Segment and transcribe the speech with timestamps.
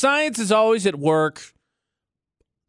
[0.00, 1.52] Science is always at work.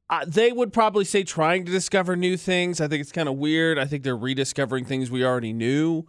[0.09, 2.81] Uh, they would probably say trying to discover new things.
[2.81, 3.79] I think it's kind of weird.
[3.79, 6.03] I think they're rediscovering things we already knew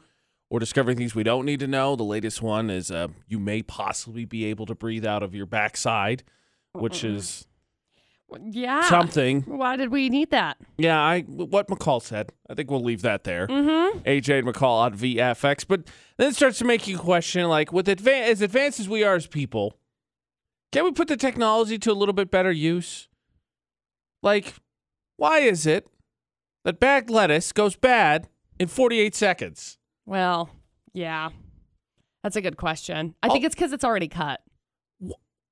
[0.50, 1.94] or discovering things we don't need to know.
[1.94, 5.46] The latest one is uh, you may possibly be able to breathe out of your
[5.46, 6.24] backside,
[6.72, 7.46] which is
[8.50, 8.88] Yeah.
[8.88, 9.42] something.
[9.42, 10.56] Why did we need that?
[10.76, 12.32] Yeah, I what McCall said.
[12.50, 13.46] I think we'll leave that there.
[13.46, 13.98] Mm-hmm.
[14.00, 15.64] AJ and McCall on VFX.
[15.68, 15.84] But
[16.16, 19.14] then it starts to make you question, like, with advan- as advanced as we are
[19.14, 19.76] as people,
[20.72, 23.08] can we put the technology to a little bit better use?
[24.22, 24.54] Like,
[25.16, 25.86] why is it
[26.64, 29.78] that bagged lettuce goes bad in 48 seconds?
[30.06, 30.50] Well,
[30.92, 31.30] yeah.
[32.22, 33.14] That's a good question.
[33.22, 34.40] I think it's because it's already cut.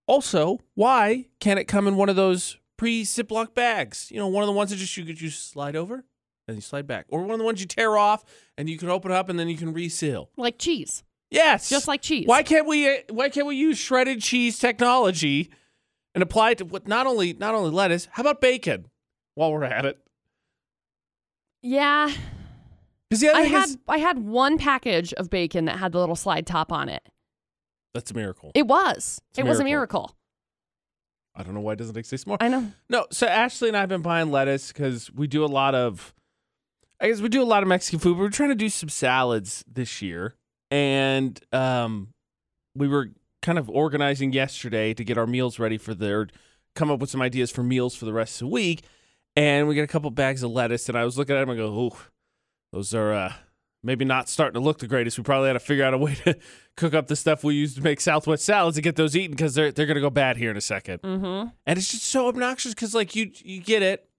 [0.06, 4.10] Also, why can't it come in one of those pre Ziploc bags?
[4.10, 6.04] You know, one of the ones that just you could just slide over
[6.48, 8.24] and you slide back, or one of the ones you tear off
[8.56, 10.30] and you can open up and then you can reseal.
[10.36, 11.04] Like cheese.
[11.30, 12.26] Yes, Just like cheese.
[12.26, 12.88] Why can't we?
[12.88, 15.50] uh, Why can't we use shredded cheese technology
[16.14, 16.88] and apply it to what?
[16.88, 18.08] Not only not only lettuce.
[18.12, 18.86] How about bacon?
[19.36, 19.98] While we're at it,
[21.62, 22.10] Yeah.
[23.08, 25.98] because the other I had is I had one package of bacon that had the
[26.00, 27.02] little slide top on it.
[27.94, 28.50] that's a miracle.
[28.54, 29.20] It was.
[29.36, 30.00] It was a miracle.
[30.00, 30.16] miracle.
[31.34, 32.36] I don't know why it doesn't exist more.
[32.40, 32.72] I know.
[32.88, 36.12] No, so Ashley and I have been buying lettuce because we do a lot of,
[37.00, 38.16] I guess we do a lot of Mexican food.
[38.16, 40.34] But we're trying to do some salads this year,
[40.70, 42.08] and um,
[42.74, 43.10] we were
[43.42, 46.28] kind of organizing yesterday to get our meals ready for the,
[46.74, 48.82] come up with some ideas for meals for the rest of the week.
[49.36, 51.58] And we got a couple bags of lettuce, and I was looking at them and
[51.58, 51.98] go, "Oh,
[52.72, 53.32] those are uh,
[53.82, 55.18] maybe not starting to look the greatest.
[55.18, 56.36] We probably had to figure out a way to
[56.76, 59.54] cook up the stuff we use to make Southwest salads and get those eaten because
[59.54, 61.00] they're they're gonna go bad here in a second.
[61.02, 61.48] Mm-hmm.
[61.66, 64.09] And it's just so obnoxious because like you you get it.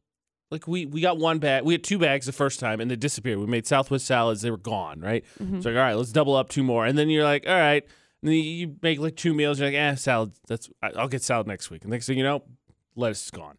[0.51, 2.97] Like we we got one bag, we had two bags the first time, and they
[2.97, 3.39] disappeared.
[3.39, 4.99] We made Southwest salads; they were gone.
[4.99, 5.23] Right?
[5.41, 5.55] Mhm.
[5.57, 7.83] It's like, all right, let's double up two more, and then you're like, all right.
[8.21, 9.59] And then you make like two meals.
[9.59, 10.33] You're like, eh, salad.
[10.47, 11.83] That's I'll get salad next week.
[11.83, 12.43] And next thing you know,
[12.95, 13.57] lettuce is gone.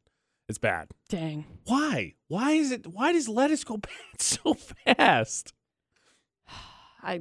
[0.49, 0.89] It's bad.
[1.09, 1.47] Dang.
[1.65, 2.15] Why?
[2.29, 2.87] Why is it?
[2.87, 5.55] Why does lettuce go bad so fast?
[7.03, 7.21] I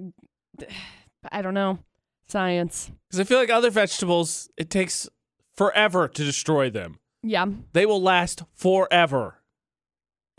[1.32, 1.80] I don't know.
[2.28, 2.92] Science.
[3.10, 5.10] Because I feel like other vegetables, it takes
[5.56, 7.00] forever to destroy them.
[7.24, 7.46] Yeah.
[7.74, 9.41] They will last forever.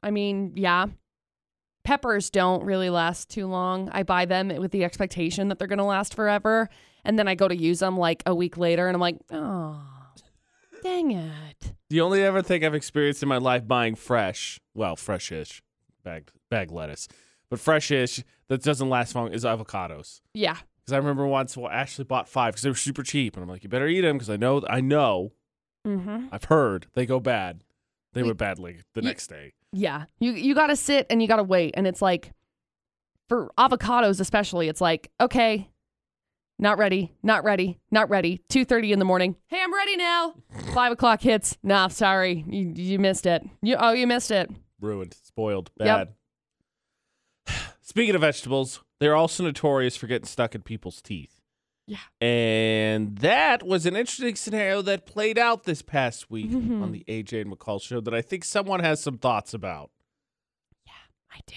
[0.03, 0.87] I mean, yeah.
[1.85, 3.89] Peppers don't really last too long.
[3.93, 6.69] I buy them with the expectation that they're going to last forever.
[7.05, 9.83] And then I go to use them like a week later and I'm like, oh,
[10.83, 11.73] dang it.
[11.91, 15.61] The only ever thing I've experienced in my life buying fresh, well, fresh-ish,
[16.05, 17.09] bag bag lettuce,
[17.51, 20.21] but fresh-ish that doesn't last long is avocados.
[20.35, 20.57] Yeah.
[20.81, 23.49] Because I remember once, well, Ashley bought five because they were super cheap, and I'm
[23.49, 25.33] like, you better eat them because I know, I know,
[25.87, 26.27] Mm-hmm.
[26.31, 27.65] I've heard they go bad.
[28.13, 29.53] They We- went badly the next day.
[29.73, 30.05] Yeah.
[30.21, 32.33] You you got to sit and you got to wait and it's like
[33.29, 35.71] for avocados especially it's like okay
[36.59, 40.35] not ready not ready not ready 2.30 in the morning hey i'm ready now
[40.75, 44.51] 5 o'clock hits nah sorry you, you missed it you oh you missed it
[44.81, 46.15] Ruined, spoiled, Yep.
[47.47, 47.65] bad.
[47.81, 51.41] Speaking of vegetables, they're also notorious for getting stuck in people's teeth.
[51.93, 52.27] Yeah.
[52.27, 56.83] And that was an interesting scenario that played out this past week Mhm.
[56.83, 59.91] on the AJ and McCall show that I think someone has some thoughts about.
[60.87, 60.93] Yeah,
[61.31, 61.55] I do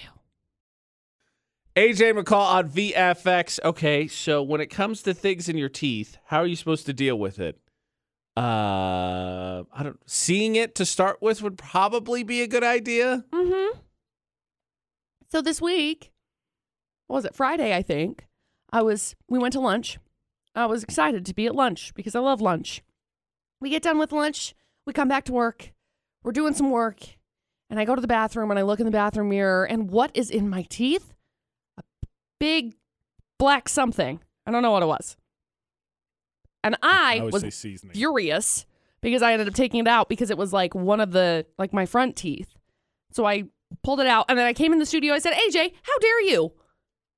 [1.76, 3.58] AJ McCall on VFX.
[3.64, 6.92] Okay, so when it comes to things in your teeth, how are you supposed to
[6.92, 7.58] deal with it?
[8.36, 9.98] Uh, I don't.
[10.04, 13.24] Seeing it to start with would probably be a good idea.
[13.32, 13.78] mm-hmm
[15.28, 16.12] so this week
[17.08, 18.26] what was it friday i think
[18.72, 19.98] i was we went to lunch
[20.56, 22.82] i was excited to be at lunch because i love lunch
[23.60, 24.54] we get done with lunch
[24.86, 25.72] we come back to work
[26.22, 27.00] we're doing some work
[27.70, 30.10] and i go to the bathroom and i look in the bathroom mirror and what
[30.14, 31.14] is in my teeth
[31.78, 31.82] a
[32.40, 32.74] big
[33.38, 35.16] black something i don't know what it was
[36.64, 38.66] and i, would was furious
[39.06, 41.72] because I ended up taking it out because it was like one of the like
[41.72, 42.56] my front teeth.
[43.12, 43.44] So I
[43.84, 45.14] pulled it out and then I came in the studio.
[45.14, 46.52] I said, AJ, how dare you?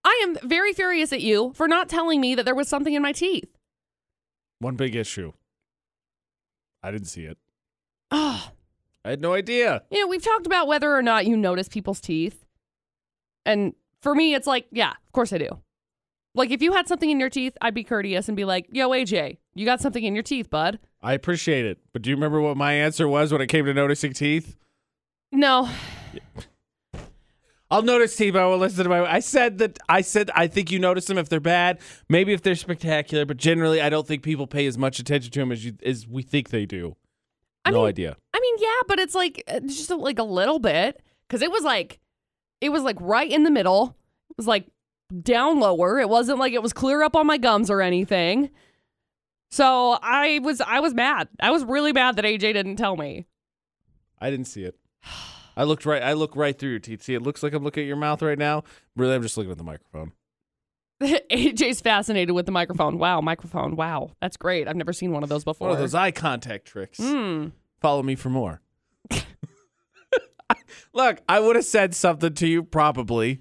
[0.05, 3.03] I am very furious at you for not telling me that there was something in
[3.03, 3.49] my teeth.
[4.61, 5.33] One big issue.
[6.83, 7.39] I didn't see it.
[8.11, 8.51] Oh,
[9.05, 9.83] I had no idea.
[9.91, 12.45] you know, we've talked about whether or not you notice people's teeth.
[13.45, 15.49] And for me, it's like, yeah, of course I do.
[16.35, 18.91] Like if you had something in your teeth, I'd be courteous and be like, yo,
[18.91, 20.79] AJ, you got something in your teeth, bud.
[21.03, 23.75] I appreciate it, but do you remember what my answer was when it came to
[23.75, 24.57] noticing teeth?
[25.33, 25.69] No.
[27.71, 28.35] I'll notice teeth.
[28.35, 29.05] I will listen to my.
[29.05, 29.79] I said that.
[29.89, 31.79] I said I think you notice them if they're bad,
[32.09, 35.39] maybe if they're spectacular, but generally I don't think people pay as much attention to
[35.41, 36.97] them as you as we think they do.
[37.65, 38.17] I no mean, idea.
[38.33, 41.51] I mean, yeah, but it's like uh, just a, like a little bit because it
[41.51, 41.99] was like
[42.63, 43.97] it was like right in the middle.
[44.31, 44.67] It was like
[45.23, 45.99] down lower.
[45.99, 48.49] It wasn't like it was clear up on my gums or anything.
[49.51, 51.29] So I was I was mad.
[51.39, 53.27] I was really mad that AJ didn't tell me.
[54.19, 54.75] I didn't see it.
[55.59, 56.01] I looked right.
[56.01, 57.03] I look right through your teeth.
[57.03, 58.63] See, it looks like I'm looking at your mouth right now.
[58.95, 60.13] Really, I'm just looking at the microphone.
[61.03, 62.97] AJ's fascinated with the microphone.
[62.97, 63.75] Wow, microphone.
[63.75, 64.69] Wow, that's great.
[64.69, 65.67] I've never seen one of those before.
[65.67, 67.01] One of those eye contact tricks.
[67.01, 67.51] Mm.
[67.81, 68.61] Follow me for more.
[70.95, 73.41] Look, I would have said something to you probably.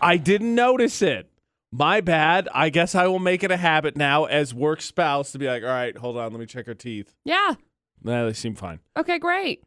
[0.00, 1.30] I didn't notice it.
[1.70, 2.48] My bad.
[2.54, 5.62] I guess I will make it a habit now as work spouse to be like,
[5.62, 7.14] all right, hold on, let me check her teeth.
[7.24, 7.56] Yeah.
[8.02, 8.80] Nah, they seem fine.
[8.96, 9.62] Okay, great.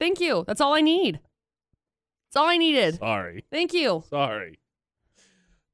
[0.00, 0.44] Thank you.
[0.46, 1.20] That's all I need.
[2.28, 2.98] That's all I needed.
[2.98, 3.44] Sorry.
[3.50, 4.04] Thank you.
[4.10, 4.58] Sorry.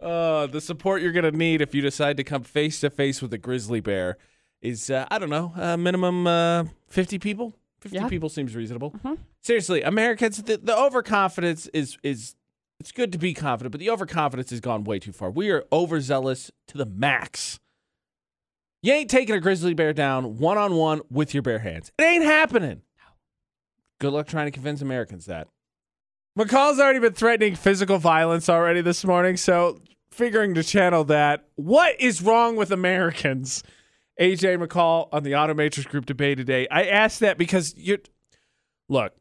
[0.00, 3.32] Uh, the support you're gonna need if you decide to come face to face with
[3.32, 4.18] a grizzly bear
[4.60, 7.54] is uh, I don't know, uh, minimum uh, 50 people.
[7.80, 8.08] 50 Yeah.
[8.08, 8.90] people seems reasonable.
[8.92, 9.18] Mhm.
[9.42, 12.34] Seriously, Americans, the, the overconfidence is is
[12.80, 15.30] it's good to be confident, but the overconfidence has gone way too far.
[15.30, 17.60] We are overzealous to the max.
[18.82, 21.92] You ain't taking a grizzly bear down one on one with your bare hands.
[21.98, 22.82] It ain't happening.
[24.04, 25.48] Good luck trying to convince Americans that.
[26.38, 29.80] McCall's already been threatening physical violence already this morning, so
[30.10, 31.46] figuring to channel that.
[31.54, 33.62] What is wrong with Americans?
[34.20, 36.68] AJ McCall on the Automatrix Group debate today.
[36.70, 37.96] I asked that because you're
[38.90, 39.14] look,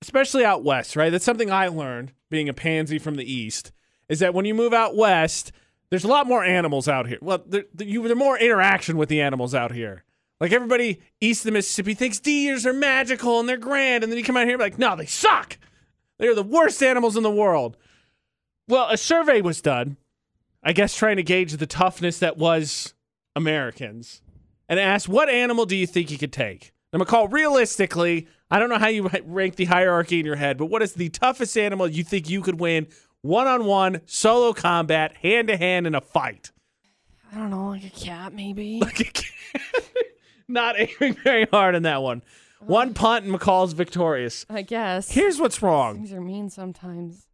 [0.00, 1.10] especially out west, right?
[1.12, 3.70] That's something I learned being a pansy from the east.
[4.08, 5.52] Is that when you move out west,
[5.90, 7.18] there's a lot more animals out here.
[7.20, 10.04] Well, there, there- you, there's more interaction with the animals out here.
[10.40, 14.18] Like everybody east of the Mississippi thinks deers are magical and they're grand, and then
[14.18, 15.58] you come out here and be like, no, they suck.
[16.18, 17.76] They're the worst animals in the world.
[18.68, 19.96] Well, a survey was done,
[20.62, 22.94] I guess, trying to gauge the toughness that was
[23.34, 24.22] Americans,
[24.68, 26.72] and asked, what animal do you think you could take?
[26.92, 30.56] i'm a McCall, realistically, I don't know how you rank the hierarchy in your head,
[30.58, 32.88] but what is the toughest animal you think you could win
[33.22, 36.52] one on one, solo combat, hand to hand in a fight?
[37.32, 38.80] I don't know, like a cat maybe.
[40.48, 42.22] Not aiming very hard in that one.
[42.60, 44.46] One punt and McCall's victorious.
[44.48, 45.10] I guess.
[45.10, 45.96] Here's what's wrong.
[45.96, 47.28] Things are mean sometimes.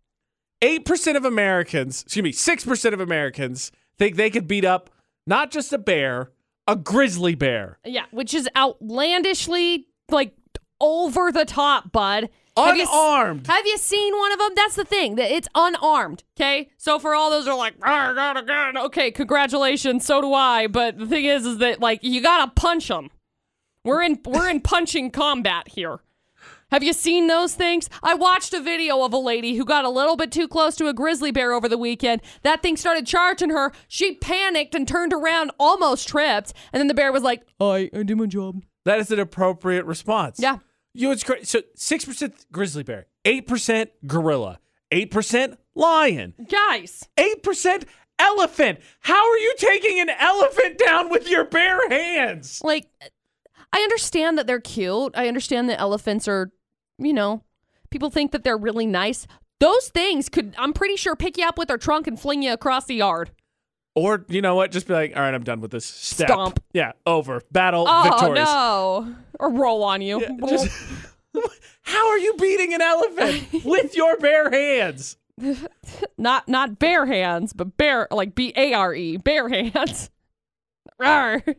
[0.63, 4.91] 8% of Americans, excuse me, 6% of Americans think they could beat up
[5.27, 6.31] not just a bear,
[6.67, 7.79] a grizzly bear.
[7.85, 10.35] Yeah, which is outlandishly like
[10.81, 12.29] over the top, bud.
[12.57, 13.47] Have you Unarmed.
[13.47, 14.53] Have you seen one of them?
[14.55, 15.19] That's the thing.
[15.19, 16.23] It's unarmed.
[16.37, 20.05] Okay, so for all those who are like, ah, "I got a gun." Okay, congratulations.
[20.05, 20.67] So do I.
[20.67, 23.11] But the thing is, is that like you gotta punch them.
[23.85, 26.01] We're in we're in punching combat here.
[26.71, 27.91] Have you seen those things?
[28.03, 30.89] I watched a video of a lady who got a little bit too close to
[30.89, 32.23] a grizzly bear over the weekend.
[32.43, 33.73] That thing started charging her.
[33.89, 36.55] She panicked and turned around, almost tripped.
[36.73, 38.63] And then the bear was like, I, I did my job.
[38.87, 40.39] That is an appropriate response.
[40.41, 40.59] Yeah.
[40.95, 41.47] You know, it's great.
[41.49, 44.61] So 6% grizzly bear, 8% gorilla,
[44.91, 47.09] 8% lion, Guys.
[47.17, 47.85] 8%
[48.19, 48.79] elephant.
[49.01, 52.61] How are you taking an elephant down with your bare hands?
[52.63, 52.89] Like,
[53.73, 55.13] I understand that they're cute.
[55.17, 56.53] I understand that elephants are,
[56.99, 57.43] you know,
[57.91, 59.27] people think that they're really nice.
[59.61, 62.53] Those things could, I'm pretty sure, pick you up with their trunk and fling you
[62.53, 63.31] across the yard.
[63.95, 64.73] Or, you know what?
[64.73, 65.85] Just be like, all right, I'm done with this.
[65.85, 66.29] Step.
[66.29, 66.63] Stomp.
[66.73, 67.43] Yeah, over.
[67.51, 68.49] Battle, Oh, victorious.
[68.49, 69.15] no.
[69.39, 70.21] Or roll on you.
[70.21, 70.71] Yeah, just-
[71.83, 75.17] how are you beating an elephant with your bare hands?
[76.19, 80.11] not not bare hands, but bare, like B A R E, bare hands.
[81.01, 81.55] Rawr.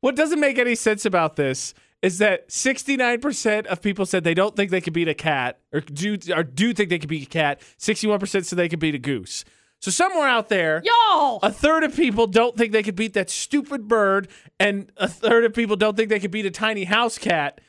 [0.00, 4.54] What doesn't make any sense about this is that 69% of people said they don't
[4.54, 7.30] think they could beat a cat or do, or do think they could beat a
[7.30, 7.60] cat.
[7.78, 9.44] 61% said they could beat a goose.
[9.80, 11.38] So somewhere out there, Y'all.
[11.42, 15.44] a third of people don't think they could beat that stupid bird, and a third
[15.44, 17.60] of people don't think they could beat a tiny house cat,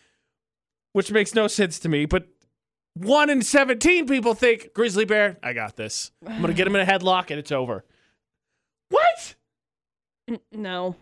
[0.93, 2.05] which makes no sense to me.
[2.05, 2.27] But
[2.95, 6.11] one in 17 people think grizzly bear, I got this.
[6.25, 7.85] I'm going to get him in a headlock and it's over.
[8.89, 9.35] What?
[10.27, 10.95] N- no.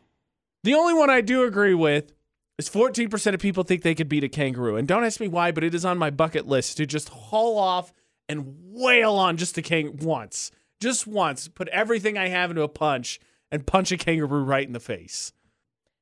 [0.66, 2.12] The only one I do agree with
[2.58, 4.76] is 14% of people think they could beat a kangaroo.
[4.76, 7.58] And don't ask me why, but it is on my bucket list to just haul
[7.58, 7.94] off
[8.28, 10.52] and wail on just a king once.
[10.82, 11.48] Just once.
[11.48, 13.20] Put everything I have into a punch
[13.52, 15.34] and punch a kangaroo right in the face.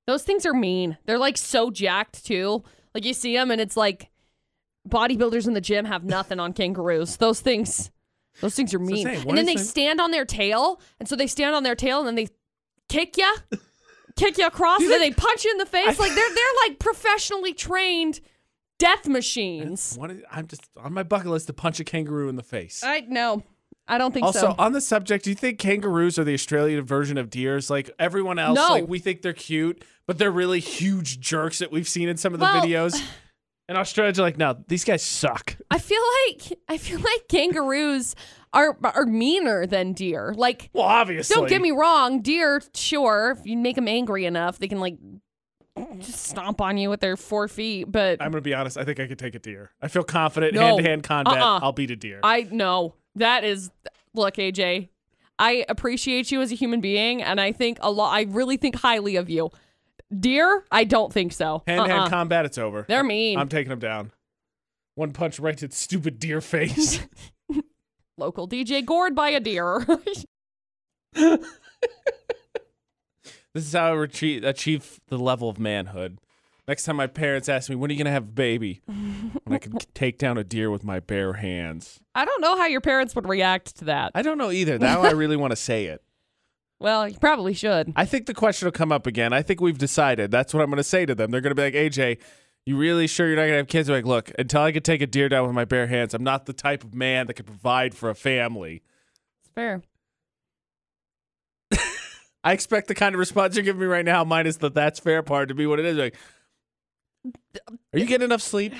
[0.07, 0.97] Those things are mean.
[1.05, 2.63] They're like so jacked too.
[2.93, 4.09] Like you see them and it's like
[4.87, 7.17] bodybuilders in the gym have nothing on kangaroos.
[7.17, 7.91] Those things
[8.41, 9.07] those things are mean.
[9.07, 11.99] and then they the- stand on their tail and so they stand on their tail
[11.99, 12.27] and then they
[12.89, 13.33] kick you.
[14.15, 15.97] kick you across and then they punch you in the face.
[15.99, 18.19] like they're they're like professionally trained
[18.77, 19.97] death machines.
[20.31, 22.83] I'm just on my bucket list to punch a kangaroo in the face.
[22.83, 23.43] I no.
[23.87, 24.47] I don't think so.
[24.47, 27.69] also, on the subject, do you think kangaroos are the Australian version of deers?
[27.69, 28.69] Like everyone else, No.
[28.69, 32.33] like we think they're cute, but they're really huge jerks that we've seen in some
[32.33, 33.01] of the Well- videos.
[33.67, 35.57] And Australians are like, no, these guys suck.
[35.71, 38.13] I feel like I feel like kangaroos
[38.53, 40.35] are are meaner than deer.
[40.37, 41.33] Like Well, obviously.
[41.33, 44.97] Don't get me wrong, deer, sure, if you make them angry enough, they can like
[45.97, 47.91] just stomp on you with their four feet.
[47.91, 48.77] But I'm gonna be honest.
[48.77, 49.71] I think I could take a deer.
[49.81, 51.39] I feel confident hand to hand combat.
[51.41, 51.59] Uh-uh.
[51.63, 52.19] I'll beat a deer.
[52.21, 53.71] I know that is
[54.13, 54.89] look, AJ.
[55.37, 58.13] I appreciate you as a human being, and I think a lot.
[58.13, 59.51] I really think highly of you.
[60.17, 61.63] Deer, I don't think so.
[61.67, 62.45] hand to hand combat.
[62.45, 62.85] It's over.
[62.87, 63.37] They're mean.
[63.37, 64.11] I'm taking them down.
[64.95, 67.05] One punch right to the stupid deer face.
[68.17, 69.85] Local DJ gored by a deer.
[71.13, 71.39] this
[73.53, 76.19] is how I achieve the level of manhood.
[76.67, 78.81] Next time my parents ask me, when are you going to have a baby?
[78.85, 81.99] when I can take down a deer with my bare hands.
[82.15, 84.11] I don't know how your parents would react to that.
[84.15, 84.79] I don't know either.
[84.79, 86.03] Now I really want to say it.
[86.79, 87.93] well, you probably should.
[87.95, 89.31] I think the question will come up again.
[89.31, 90.31] I think we've decided.
[90.31, 91.29] That's what I'm going to say to them.
[91.29, 92.17] They're going to be like, AJ,
[92.65, 93.87] you really sure you're not going to have kids?
[93.89, 96.23] I'm like, look, until I can take a deer down with my bare hands, I'm
[96.23, 98.81] not the type of man that can provide for a family.
[99.39, 99.83] It's fair.
[102.43, 105.21] I expect the kind of response you're giving me right now, minus the that's fair
[105.21, 105.95] part, to be what it is.
[105.95, 106.15] Like,
[107.93, 108.73] are you getting enough sleep?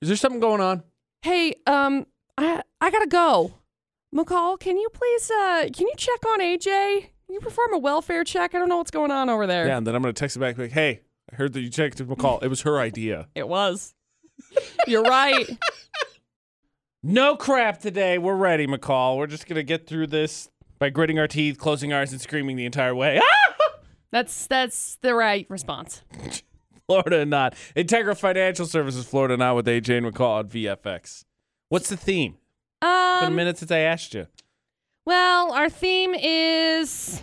[0.00, 0.82] Is there something going on?
[1.22, 2.06] Hey, um,
[2.38, 3.54] I I gotta go.
[4.14, 7.00] McCall, can you please uh can you check on AJ?
[7.26, 8.54] Can you perform a welfare check?
[8.54, 9.66] I don't know what's going on over there.
[9.66, 11.00] Yeah, and then I'm to text it back like, hey,
[11.32, 12.42] I heard that you checked with McCall.
[12.42, 13.28] It was her idea.
[13.34, 13.94] It was.
[14.86, 15.48] You're right.
[17.06, 18.16] No crap today.
[18.16, 19.18] We're ready, McCall.
[19.18, 20.48] We're just to get through this
[20.78, 23.20] by gritting our teeth, closing ours, and screaming the entire way.
[23.22, 23.54] Ah!
[24.10, 26.02] That's that's the right response.
[26.86, 27.54] Florida and not.
[27.74, 31.24] Integra Financial Services, Florida not with AJ and McCall on VFX.
[31.68, 32.36] What's the theme?
[32.82, 34.26] It's been a Um minute since I asked you.
[35.06, 37.22] well, our theme is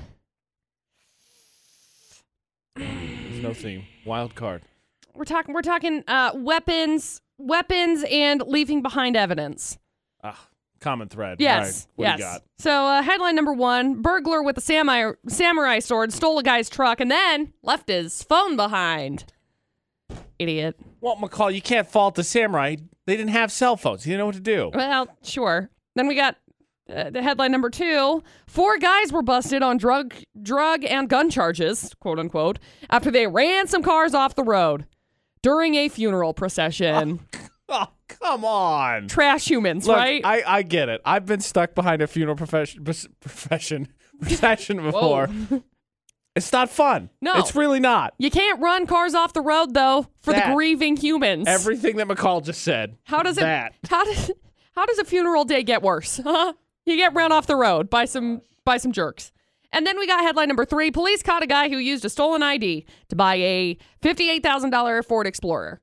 [2.76, 3.84] There's no theme.
[4.06, 4.64] Wild card.
[5.14, 9.78] we're talking we're talking uh weapons weapons and leaving behind evidence.
[10.24, 10.48] Ah,
[10.80, 11.38] common thread.
[11.40, 11.64] Yes.
[11.64, 11.88] Right.
[11.96, 12.18] What yes.
[12.18, 12.42] do you got?
[12.60, 17.00] So, uh, headline number one burglar with a samurai, samurai sword stole a guy's truck
[17.00, 19.26] and then left his phone behind.
[20.42, 20.76] Idiot.
[21.02, 22.76] Well, McCall, you can't fault the samurai.
[23.06, 24.06] They didn't have cell phones.
[24.06, 24.72] You didn't know what to do.
[24.74, 25.70] Well, sure.
[25.96, 26.38] Then we got
[26.94, 31.94] uh, the headline number two four guys were busted on drug, drug and gun charges,
[32.00, 34.86] quote unquote, after they ran some cars off the road
[35.44, 37.20] during a funeral procession.
[37.74, 39.08] Oh, come on.
[39.08, 40.22] Trash humans, Look, right?
[40.26, 41.00] I, I get it.
[41.06, 42.84] I've been stuck behind a funeral profession,
[43.22, 43.88] profession
[44.20, 45.30] procession before.
[46.36, 47.10] It's not fun.
[47.22, 47.34] No.
[47.36, 48.14] It's really not.
[48.18, 50.48] you can't run cars off the road though for That.
[50.48, 51.48] the grieving humans.
[51.48, 52.96] Everything that McCall just said.
[53.04, 53.42] How does it?
[53.42, 53.74] That.
[53.90, 54.32] How does
[54.74, 56.20] how does a funeral day get worse?
[56.24, 56.54] Huh?
[56.86, 59.32] You get run off the road by some by some jerks.
[59.74, 62.42] And then we got headline number three: Police caught a guy who used a stolen
[62.44, 65.80] ID to buy a fifty-eight thousand dollar Ford Explorer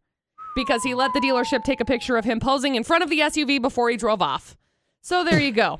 [0.56, 3.20] because he let the dealership take a picture of him posing in front of the
[3.20, 4.56] SUV before he drove off.
[5.02, 5.78] So there you go,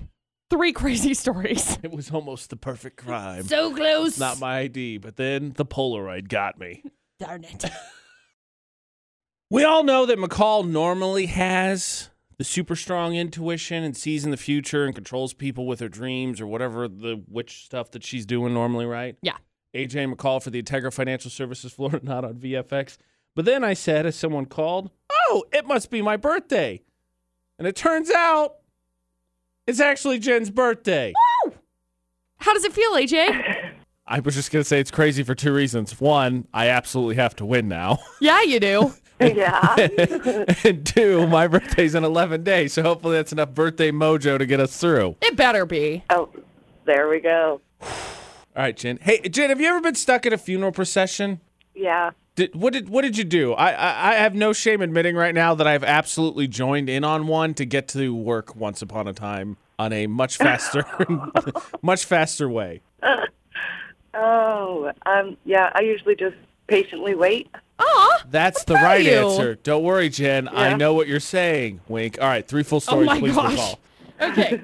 [0.50, 1.78] three crazy stories.
[1.82, 3.44] It was almost the perfect crime.
[3.44, 4.18] So close.
[4.18, 6.82] Not my ID, but then the Polaroid got me.
[7.18, 7.64] Darn it.
[9.50, 14.36] We all know that McCall normally has the super strong intuition and sees in the
[14.36, 18.52] future and controls people with her dreams or whatever the witch stuff that she's doing
[18.52, 19.16] normally, right?
[19.22, 19.38] Yeah.
[19.74, 22.98] AJ McCall for the Integra Financial Services Florida, not on VFX.
[23.34, 24.90] But then I said, as someone called,
[25.30, 26.82] oh, it must be my birthday.
[27.58, 28.56] And it turns out
[29.68, 31.12] it's actually Jen's birthday.
[32.38, 33.75] How does it feel, AJ?
[34.06, 36.00] I was just going to say it's crazy for two reasons.
[36.00, 37.98] One, I absolutely have to win now.
[38.20, 38.94] yeah, you do.
[39.20, 39.75] Yeah.
[40.64, 42.72] and two, my birthday's in 11 days.
[42.72, 45.16] So hopefully that's enough birthday mojo to get us through.
[45.20, 46.04] It better be.
[46.10, 46.28] oh,
[46.84, 47.60] there we go.
[47.82, 47.88] All
[48.54, 49.00] right, Jen.
[49.02, 51.40] Hey, Jen, have you ever been stuck at a funeral procession?
[51.75, 52.12] Yeah.
[52.38, 53.52] Did, what did what did you do?
[53.54, 57.26] I, I I have no shame admitting right now that I've absolutely joined in on
[57.26, 60.87] one to get to work once upon a time on a much faster
[61.83, 62.80] much faster way.
[64.21, 65.71] Oh, um, yeah.
[65.76, 66.35] I usually just
[66.66, 67.49] patiently wait.
[67.78, 68.25] Aw.
[68.30, 69.12] That's the right you.
[69.12, 69.54] answer.
[69.54, 70.49] Don't worry, Jen.
[70.49, 71.83] I know what you're saying.
[71.87, 72.18] Wink.
[72.21, 73.52] All right, three full stories, my please gosh.
[73.52, 73.78] recall.
[74.21, 74.61] Okay.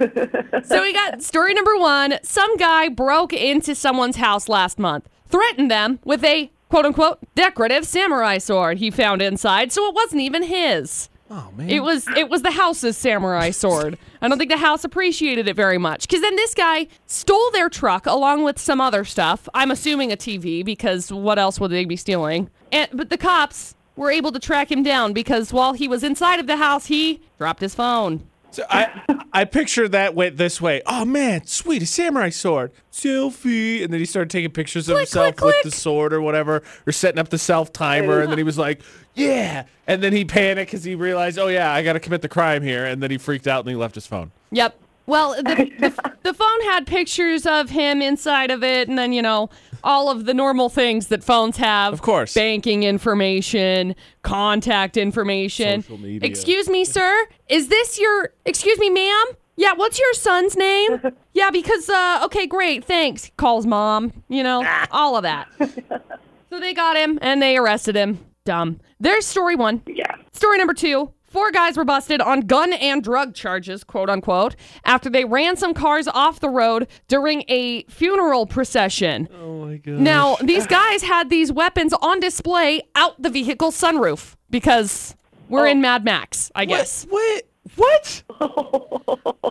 [0.64, 2.18] so we got story number one.
[2.24, 7.86] Some guy broke into someone's house last month, threatened them with a quote unquote decorative
[7.86, 11.08] samurai sword he found inside, so it wasn't even his.
[11.30, 11.70] Oh man.
[11.70, 13.96] It was it was the house's samurai sword.
[14.20, 16.08] I don't think the house appreciated it very much.
[16.08, 19.48] Cause then this guy stole their truck along with some other stuff.
[19.54, 22.50] I'm assuming a TV because what else would they be stealing?
[22.72, 26.40] And but the cops were able to track him down because while he was inside
[26.40, 28.28] of the house, he dropped his phone.
[28.54, 30.80] So I I picture that went this way.
[30.86, 32.70] Oh man, sweet, a samurai sword.
[32.92, 33.82] Selfie.
[33.82, 35.64] And then he started taking pictures of Click, himself click, with click.
[35.64, 38.20] the sword or whatever, or setting up the self timer.
[38.20, 38.80] And then he was like,
[39.14, 39.64] yeah.
[39.88, 42.62] And then he panicked because he realized, oh yeah, I got to commit the crime
[42.62, 42.84] here.
[42.86, 44.30] And then he freaked out and he left his phone.
[44.52, 44.78] Yep.
[45.06, 49.20] Well, the, the, the phone had pictures of him inside of it, and then, you
[49.20, 49.50] know,
[49.84, 51.92] all of the normal things that phones have.
[51.92, 52.34] Of course.
[52.34, 55.82] Banking information, contact information.
[55.82, 56.28] Social media.
[56.28, 57.28] Excuse me, sir.
[57.48, 59.24] Is this your Excuse me, ma'am?
[59.56, 61.00] Yeah, what's your son's name?
[61.32, 62.84] yeah, because uh okay, great.
[62.84, 63.30] Thanks.
[63.36, 65.48] Calls mom, you know, all of that.
[66.50, 68.18] so they got him and they arrested him.
[68.44, 68.80] Dumb.
[69.00, 69.82] There's story 1.
[69.86, 70.16] Yeah.
[70.32, 71.13] Story number two.
[71.34, 75.74] Four guys were busted on gun and drug charges, quote unquote, after they ran some
[75.74, 79.28] cars off the road during a funeral procession.
[79.36, 79.94] Oh my god.
[79.94, 85.16] Now, these guys had these weapons on display out the vehicle sunroof because
[85.48, 85.80] we're in oh.
[85.80, 87.04] Mad Max, I guess.
[87.10, 87.42] What?
[87.74, 88.22] What?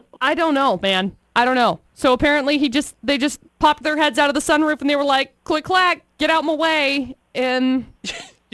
[0.21, 1.17] I don't know, man.
[1.35, 1.81] I don't know.
[1.95, 4.95] So apparently he just they just popped their heads out of the sunroof and they
[4.95, 7.17] were like, click clack, get out my way.
[7.35, 7.87] And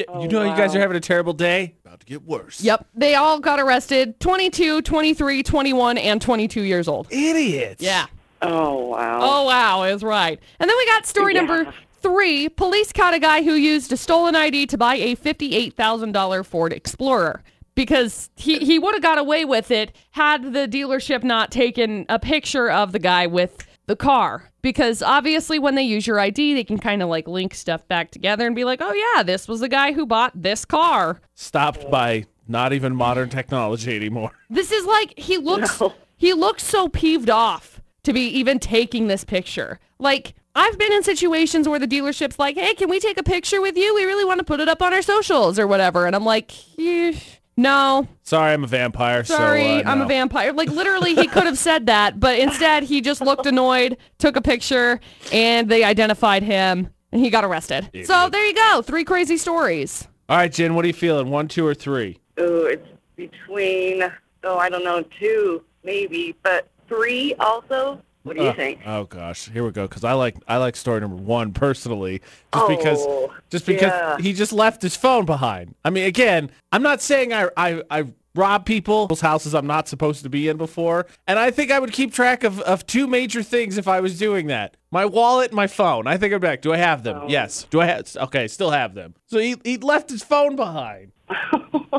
[0.08, 1.76] Oh, you know you guys are having a terrible day.
[2.10, 2.62] About to get worse.
[2.62, 7.08] yep, they all got arrested 22, 23, 21, and 22 years old.
[7.12, 7.82] Idiots.
[7.82, 8.06] Yeah.
[8.42, 9.20] Oh wow.
[9.22, 10.40] Oh wow, is right.
[10.60, 11.42] And then we got story Yeah.
[11.42, 12.48] number three.
[12.50, 16.44] Police caught a guy who used a stolen ID to buy a fifty-eight thousand dollar
[16.46, 17.44] Ford Explorer
[17.76, 22.18] because he he would have got away with it had the dealership not taken a
[22.18, 24.52] picture of the guy with the car.
[24.62, 28.12] Because obviously, when they use your ID, they can kind of like link stuff back
[28.12, 31.90] together and be like, "Oh yeah, this was the guy who bought this car." Stopped
[31.92, 34.32] by not even modern technology anymore.
[34.50, 35.94] This is like he looks No.
[36.18, 39.80] he looks so peeved off to be even taking this picture.
[39.98, 43.62] Like I've been in situations where the dealership's like, "Hey, can we take a picture
[43.62, 43.96] with you?
[43.96, 46.52] We really want to put it up on our socials or whatever." And I'm like,
[46.78, 47.14] "Eh,
[47.60, 49.24] "No, Sorry, I'm a vampire.
[49.24, 52.84] sorry, so, uh, I'm a vampire." Like literally he could have said that, but instead
[52.84, 55.00] he just looked annoyed, took a picture,
[55.32, 57.90] and they identified him and he got arrested.
[58.06, 58.82] So there you go.
[58.82, 60.08] Three crazy stories.
[60.28, 61.30] All right, Jen, what are you feeling?
[61.30, 62.20] One, two, or three?
[62.40, 64.04] Ooh, it's between
[64.44, 68.02] oh I don't know two maybe, but three also.
[68.30, 68.80] What do you Uh, think?
[68.86, 69.88] Oh gosh, here we go.
[69.88, 72.22] Because I like I like story number one personally,
[72.54, 74.18] just because Oh, just because yeah.
[74.20, 75.74] he just left his phone behind.
[75.84, 78.06] I mean, again, I'm not saying I I I
[78.36, 81.92] rob people's houses I'm not supposed to be in before, and I think I would
[81.92, 85.56] keep track of of two major things if I was doing that: my wallet, and
[85.56, 86.06] my phone.
[86.06, 86.62] I think I'm back.
[86.62, 87.22] Do I have them?
[87.24, 87.28] Oh.
[87.28, 87.66] Yes.
[87.72, 88.16] Do I have?
[88.16, 89.16] Okay, still have them.
[89.26, 91.12] So he he left his phone behind.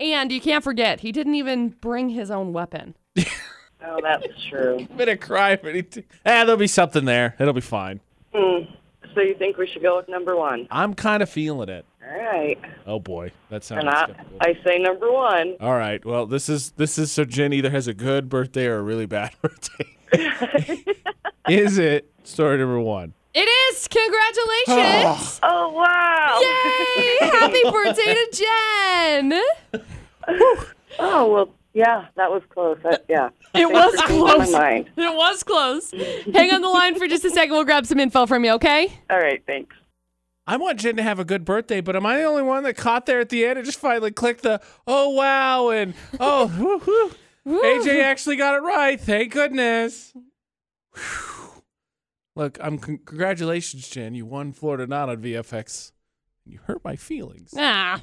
[0.00, 2.94] And you can't forget, he didn't even bring his own weapon.
[3.86, 4.86] oh, that's true.
[4.96, 5.58] Been a crime.
[5.64, 6.04] anything.
[6.26, 7.34] Ah, there'll be something there.
[7.38, 8.00] It'll be fine.
[8.34, 8.64] Hmm.
[9.14, 10.66] So you think we should go with number one?
[10.70, 11.84] I'm kind of feeling it.
[12.04, 12.58] All right.
[12.86, 14.38] Oh boy, that sounds And I, skeptical.
[14.40, 15.56] I say number one.
[15.60, 16.04] All right.
[16.04, 19.06] Well, this is this is so Jen either has a good birthday or a really
[19.06, 19.86] bad birthday.
[21.48, 23.14] is it story number one?
[23.34, 23.88] It is!
[23.88, 25.40] Congratulations!
[25.42, 26.40] Oh wow!
[26.40, 27.28] Yay!
[27.30, 29.42] Happy birthday to Jen!
[30.98, 32.78] Oh well, yeah, that was close.
[32.82, 33.28] That, yeah.
[33.54, 34.52] It was close.
[34.52, 34.90] Mind.
[34.96, 35.90] It was close.
[36.32, 37.52] Hang on the line for just a second.
[37.52, 38.92] We'll grab some info from you, okay?
[39.10, 39.74] All right, thanks.
[40.46, 42.76] I want Jen to have a good birthday, but am I the only one that
[42.76, 46.46] caught there at the end and just finally clicked the oh wow and oh
[46.86, 47.10] whoo,
[47.44, 47.62] whoo.
[47.62, 49.00] AJ actually got it right.
[49.00, 50.12] Thank goodness.
[50.94, 51.62] Whew.
[52.36, 54.14] Look, I'm con- congratulations, Jen.
[54.14, 55.92] You won Florida Not on VFX.
[56.44, 57.54] You hurt my feelings.
[57.56, 58.02] Ah.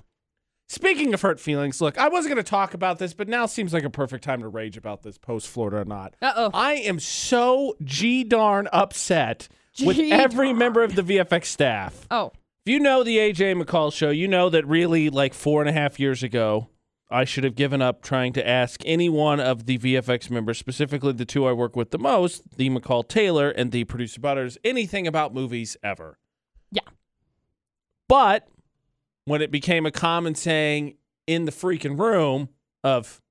[0.72, 3.74] Speaking of hurt feelings, look, I wasn't going to talk about this, but now seems
[3.74, 6.16] like a perfect time to rage about this post Florida or not.
[6.22, 6.52] Uh oh.
[6.54, 9.50] I am so g darn upset
[9.84, 12.08] with Gee every member of the VFX staff.
[12.10, 12.32] Oh.
[12.66, 15.74] If you know the AJ McCall show, you know that really like four and a
[15.74, 16.70] half years ago,
[17.10, 21.12] I should have given up trying to ask any one of the VFX members, specifically
[21.12, 25.06] the two I work with the most, the McCall Taylor and the producer Butters, anything
[25.06, 26.18] about movies ever.
[26.72, 26.84] Yeah.
[28.08, 28.48] But
[29.26, 30.96] when it became a common saying
[31.28, 32.50] in the freaking room
[32.84, 33.22] of,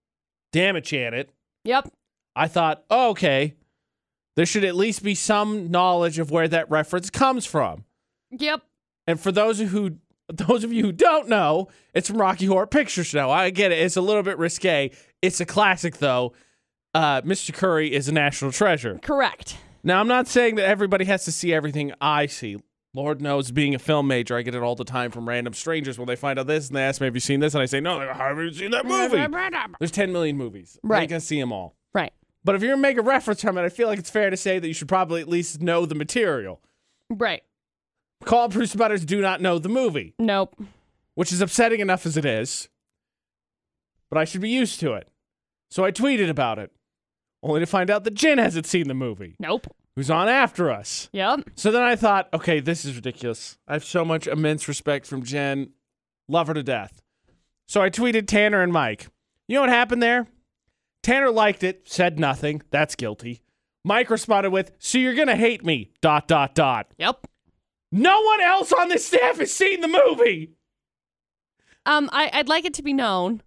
[0.52, 1.30] damn it, Janet,
[1.64, 1.92] Yep.
[2.34, 3.54] I thought, oh, okay,
[4.36, 7.84] there should at least be some knowledge of where that reference comes from.
[8.30, 8.62] Yep.
[9.06, 9.96] And for those who
[10.28, 13.30] those of you who don't know, it's from Rocky Horror Picture Show.
[13.30, 14.92] I get it; it's a little bit risque.
[15.20, 16.32] It's a classic, though.
[16.94, 17.52] Uh, Mr.
[17.52, 18.98] Curry is a national treasure.
[19.02, 19.56] Correct.
[19.82, 22.58] Now, I'm not saying that everybody has to see everything I see.
[22.92, 25.96] Lord knows, being a film major, I get it all the time from random strangers
[25.98, 27.66] when they find out this and they ask me, "Have you seen this?" And I
[27.66, 29.16] say, "No." They go, "How have you seen that movie?"
[29.78, 30.78] There's 10 million movies.
[30.82, 31.02] Right.
[31.02, 31.76] ain't gonna see them all.
[31.94, 32.12] Right.
[32.42, 34.36] But if you're gonna make a reference from it, I feel like it's fair to
[34.36, 36.60] say that you should probably at least know the material.
[37.08, 37.42] Right.
[38.24, 40.14] Call Bruce Butters do not know the movie.
[40.18, 40.60] Nope.
[41.14, 42.68] which is upsetting enough as it is,
[44.08, 45.08] but I should be used to it.
[45.70, 46.72] So I tweeted about it,
[47.42, 49.66] only to find out that Jen hasn't seen the movie, Nope.
[50.00, 51.10] Who's on after us.
[51.12, 51.50] Yep.
[51.56, 53.58] So then I thought, okay, this is ridiculous.
[53.68, 55.72] I have so much immense respect from Jen,
[56.26, 57.02] love her to death.
[57.68, 59.08] So I tweeted Tanner and Mike.
[59.46, 60.26] You know what happened there?
[61.02, 62.62] Tanner liked it, said nothing.
[62.70, 63.42] That's guilty.
[63.84, 66.86] Mike responded with, "So you're gonna hate me?" Dot dot dot.
[66.96, 67.26] Yep.
[67.92, 70.54] No one else on this staff has seen the movie.
[71.84, 73.42] Um, I, I'd like it to be known.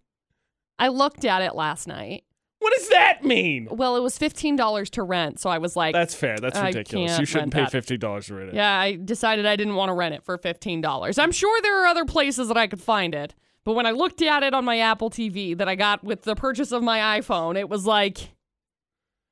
[0.78, 2.26] I looked at it last night.
[2.64, 3.68] What does that mean?
[3.70, 6.38] Well, it was fifteen dollars to rent, so I was like, That's fair.
[6.40, 7.12] That's I ridiculous.
[7.12, 7.78] can't You shouldn't pay rent that.
[7.78, 8.56] fifty dollars to rent it.
[8.56, 11.18] yeah, I decided I didn't want to rent it for fifteen dollars.
[11.20, 14.22] I'm sure there are other places that I could find it, but when I looked
[14.22, 17.58] at it on my Apple TV that I got with the purchase of my iPhone,
[17.58, 18.30] it was like,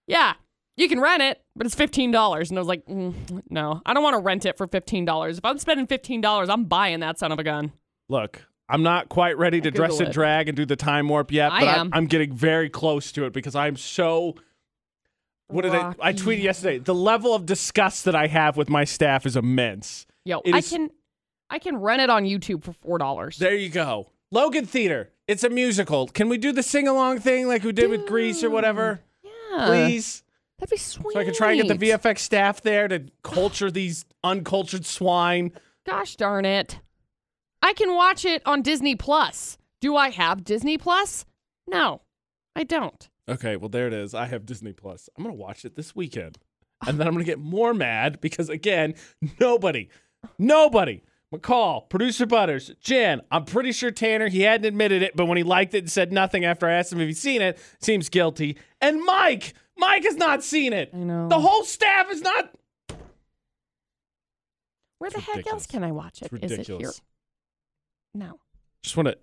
[0.08, 0.34] yeah,
[0.78, 3.13] you can rent it, but it's fifteen dollars, and I was like, mm,
[3.50, 5.38] no, I don't want to rent it for fifteen dollars.
[5.38, 7.72] If I'm spending fifteen dollars, I'm buying that son of a gun.
[8.10, 10.13] Look, I'm not quite ready to dress and it.
[10.13, 11.79] drag and do the time warp yet, I but am.
[11.88, 14.36] I'm, I'm getting very close to it because I'm so.
[15.47, 15.79] What did I?
[15.79, 16.13] I Rocky.
[16.13, 16.79] tweeted yesterday.
[16.79, 20.05] The level of disgust that I have with my staff is immense.
[20.23, 20.89] Yo, It I is- can,
[21.49, 23.38] I can rent it on YouTube for four dollars.
[23.38, 24.10] There you go.
[24.31, 25.10] Logan Theater.
[25.27, 26.07] It's a musical.
[26.07, 29.01] Can we do the sing along thing like we did with Grease or whatever?
[29.23, 30.23] Yeah, Please.
[30.60, 31.13] that'd be sweet.
[31.13, 35.51] So I can try and get the VFX staff there to culture these uncultured swine.
[35.86, 36.79] Gosh darn it.
[37.62, 39.58] I can watch it on Disney Plus.
[39.80, 41.26] Do I have Disney Plus?
[41.67, 42.02] No,
[42.56, 43.10] I don't.
[43.30, 44.13] Okay, well there it is.
[44.13, 45.10] I have Disney Plus.
[45.17, 46.38] I'm gonna watch it this weekend,
[46.86, 48.95] and then I'm gonna get more mad because again,
[49.39, 49.89] nobody,
[50.38, 51.04] nobody.
[51.34, 53.21] McCall, producer Butters, Jen.
[53.32, 54.28] I'm pretty sure Tanner.
[54.28, 56.91] He hadn't admitted it, but when he liked it and said nothing after I asked
[56.91, 58.58] him if he's seen it, seems guilty.
[58.82, 60.89] And Mike, Mike has not seen it.
[60.93, 61.30] I know.
[61.30, 62.54] The whole staff is not.
[64.97, 66.34] Where the It's heck else can I watch it?
[66.34, 66.91] It's Is it here?
[68.13, 68.39] No.
[68.84, 69.17] Just want to,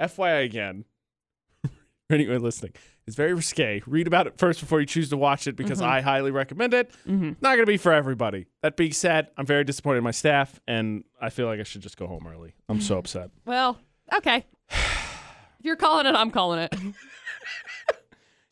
[0.00, 0.84] FYI again,
[1.64, 1.70] for
[2.14, 2.72] anyone listening,
[3.06, 3.82] it's very risque.
[3.86, 6.90] Read about it first before you choose to watch it because I highly recommend it.
[7.08, 7.28] Mm-hmm.
[7.40, 8.46] Not going to be for everybody.
[8.62, 11.82] That being said, I'm very disappointed in my staff, and I feel like I should
[11.82, 12.54] just go home early.
[12.68, 13.30] I'm so upset.
[13.46, 13.78] Well,
[14.14, 14.44] okay.
[14.70, 16.74] if you're calling it, I'm calling it.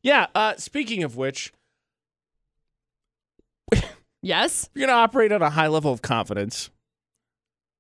[0.03, 0.27] Yeah.
[0.35, 1.51] Uh, speaking of which,
[4.23, 4.69] Yes.
[4.75, 6.69] you're going to operate at a high level of confidence.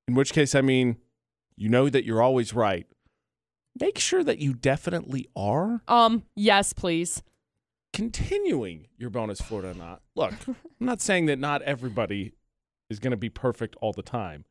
[0.08, 0.96] In which case, I mean,
[1.56, 2.86] you know that you're always right.
[3.80, 6.22] Make sure that you definitely are Um.
[6.36, 7.22] Yes, please.
[7.92, 10.02] continuing your bonus Florida or not.
[10.16, 12.34] Look, I'm not saying that not everybody
[12.90, 14.44] is going to be perfect all the time.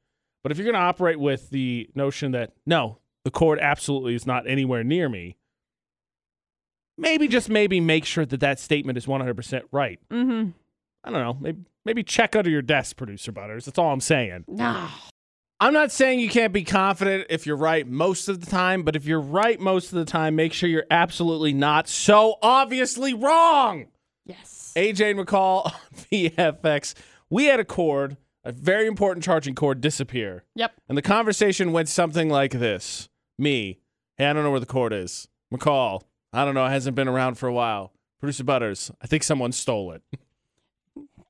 [0.44, 4.26] But if you're going to operate with the notion that no, the cord absolutely is
[4.28, 5.38] not anywhere near me,
[6.98, 10.00] maybe just maybe make sure that that statement is 100% right.
[10.12, 10.50] Mm-hmm.
[11.06, 11.38] I don't know.
[11.40, 13.66] Maybe maybe check under your desk, producer Butters.
[13.66, 14.46] That's all I'm saying.
[14.48, 14.88] No.
[15.64, 18.98] I'm not saying you can't be confident if you're right most of the time, but
[18.98, 23.86] if you're right most of the time, make sure you're absolutely not so obviously wrong.
[24.26, 24.74] Yes.
[24.76, 25.72] AJ and McCall on
[26.12, 26.96] VFX.
[27.30, 30.44] We had a cord, a very important charging cord, disappear.
[30.56, 30.74] Yep.
[30.90, 33.08] And the conversation went something like this
[33.40, 33.80] Me,
[34.18, 35.30] hey, I don't know where the cord is.
[35.50, 36.02] McCall,
[36.34, 37.94] I don't know, it hasn't been around for a while.
[38.20, 40.02] Producer Butters, I think someone stole it.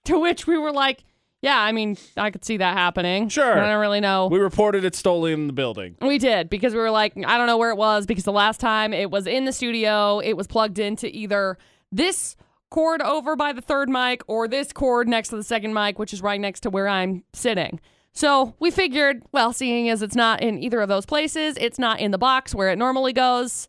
[0.06, 1.04] To which we were like,
[1.44, 3.28] yeah, I mean, I could see that happening.
[3.28, 3.62] Sure.
[3.62, 4.28] I don't really know.
[4.28, 5.98] We reported it stolen in the building.
[6.02, 8.62] We did because we were like, I don't know where it was because the last
[8.62, 11.58] time it was in the studio, it was plugged into either
[11.92, 12.38] this
[12.70, 16.14] cord over by the third mic or this cord next to the second mic, which
[16.14, 17.82] is right next to where I'm sitting.
[18.14, 22.00] So we figured, well, seeing as it's not in either of those places, it's not
[22.00, 23.68] in the box where it normally goes.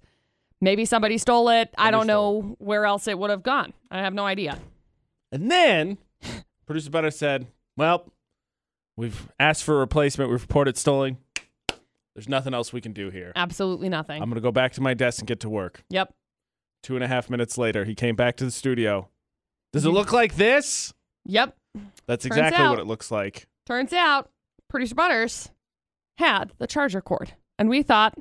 [0.61, 1.75] Maybe somebody stole it.
[1.77, 3.73] I don't know where else it would have gone.
[3.91, 4.61] I have no idea.
[5.33, 5.99] And then
[6.67, 8.13] producer Butters said, Well,
[8.97, 10.31] we've asked for a replacement.
[10.31, 11.19] We've reported stolen.
[12.15, 13.33] There's nothing else we can do here.
[13.35, 14.23] Absolutely nothing.
[14.23, 15.85] I'm going to go back to my desk and get to work.
[15.91, 16.15] yep.
[16.83, 19.09] Two and a half minutes later, he came back to the studio.
[19.73, 20.93] Does it look like this?
[21.25, 21.57] Yep.
[22.07, 23.47] That's Turns exactly what it looks like.
[23.67, 24.31] Turns out,
[24.69, 25.51] producer Butters
[26.19, 28.19] had the charger cord, and we thought,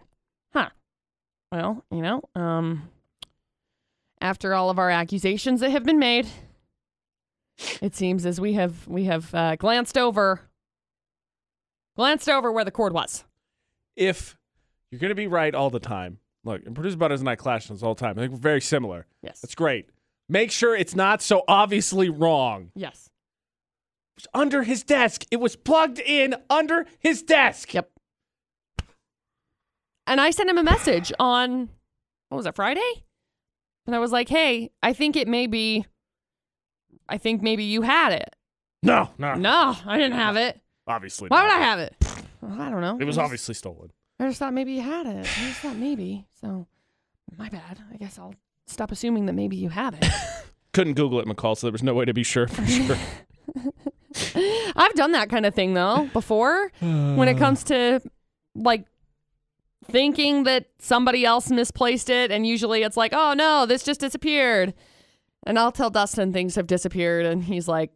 [0.53, 0.69] huh,
[1.51, 2.89] well, you know, um,
[4.21, 6.25] after all of our accusations that have been made,
[7.81, 10.41] it seems as we have we have uh, glanced over
[11.95, 13.23] glanced over where the cord was.
[13.95, 14.35] If
[14.91, 17.69] you're going to be right all the time, look, and producer Butters and I clash
[17.69, 18.17] on this all the time.
[18.17, 19.05] I think we're very similar.
[19.21, 19.41] Yes.
[19.41, 19.89] That's great.
[20.29, 22.71] Make sure it's not so obviously wrong.
[22.75, 23.09] yes.
[24.15, 25.25] It was under his desk.
[25.31, 27.73] It was plugged in under his desk.
[27.73, 27.89] Yep.
[30.05, 31.69] And I sent him a message on
[32.29, 33.03] what was it, Friday?
[33.87, 35.85] And I was like, "Hey, I think it may be
[37.09, 38.35] I think maybe you had it."
[38.81, 40.59] No, no, No, I didn't have it.
[40.87, 41.29] obviously.
[41.29, 41.43] Why not.
[41.45, 41.95] would I have it?
[42.41, 42.97] Well, I don't know.
[42.99, 43.91] It was I just- obviously stolen.
[44.19, 45.19] I just thought maybe you had it.
[45.19, 46.27] I just thought maybe.
[46.39, 46.67] So,
[47.37, 47.79] my bad.
[47.93, 48.35] I guess I'll
[48.67, 50.05] stop assuming that maybe you have it.
[50.73, 52.97] Couldn't Google it, McCall, so there was no way to be sure for sure.
[54.75, 58.01] I've done that kind of thing though before when it comes to
[58.55, 58.85] like
[59.85, 64.73] thinking that somebody else misplaced it and usually it's like, "Oh no, this just disappeared."
[65.45, 67.91] And I'll tell Dustin things have disappeared and he's like,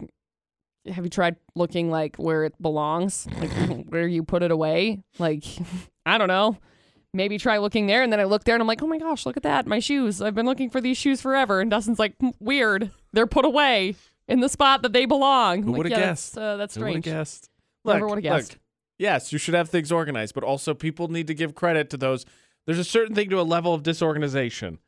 [0.88, 3.51] have you tried looking like where it belongs, like
[3.89, 5.03] where you put it away?
[5.19, 5.43] Like,
[6.05, 6.57] I don't know.
[7.13, 9.25] Maybe try looking there, and then I look there, and I'm like, oh my gosh,
[9.25, 10.21] look at that, my shoes.
[10.21, 12.91] I've been looking for these shoes forever, and Dustin's like, "Hmm, weird.
[13.13, 13.95] They're put away
[14.27, 15.63] in the spot that they belong.
[15.63, 16.36] Who Like, would've yeah, guessed?
[16.36, 17.05] That's, uh, that's Who strange.
[17.05, 17.49] guessed?
[17.86, 18.51] Never would've guessed.
[18.51, 18.60] look,
[18.99, 22.25] yes, you should have things organized, but also people need to give credit to those.
[22.65, 24.79] There's a certain thing to a level of disorganization.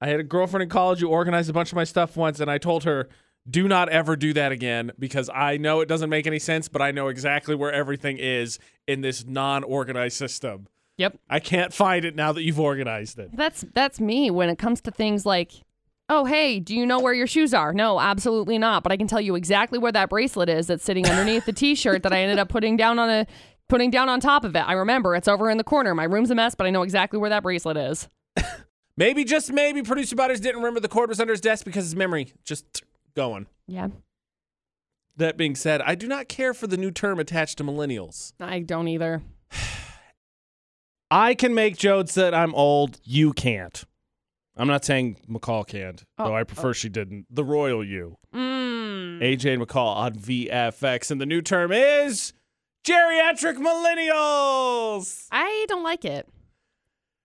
[0.00, 2.50] I had a girlfriend in college who organized a bunch of my stuff once, and
[2.50, 3.08] I told her,
[3.48, 6.80] "Do not ever do that again," because I know it doesn't make any sense, but
[6.82, 10.66] I know exactly where everything is in this non-organized system.
[11.00, 11.18] Yep.
[11.30, 13.30] I can't find it now that you've organized it.
[13.32, 15.52] That's that's me when it comes to things like,
[16.10, 17.72] oh hey, do you know where your shoes are?
[17.72, 18.82] No, absolutely not.
[18.82, 22.02] But I can tell you exactly where that bracelet is that's sitting underneath the T-shirt
[22.02, 23.26] that I ended up putting down on a
[23.70, 24.60] putting down on top of it.
[24.60, 25.94] I remember it's over in the corner.
[25.94, 28.08] My room's a mess, but I know exactly where that bracelet is.
[28.96, 31.96] Maybe just maybe producer Butters didn't remember the cord was under his desk because his
[31.96, 32.82] memory just
[33.16, 33.46] going.
[33.66, 33.88] Yeah,
[35.16, 38.32] That being said, I do not care for the new term attached to millennials.
[38.40, 39.22] I don't either.
[41.10, 43.00] I can make jokes that I'm old.
[43.02, 43.84] You can't.
[44.56, 47.26] I'm not saying McCall can't, Oh, though I prefer she didn't.
[47.30, 48.16] The royal you.
[48.34, 49.20] Mm.
[49.20, 51.10] AJ and McCall on VFX.
[51.10, 52.32] And the new term is
[52.84, 55.26] geriatric millennials.
[55.32, 56.28] I don't like it.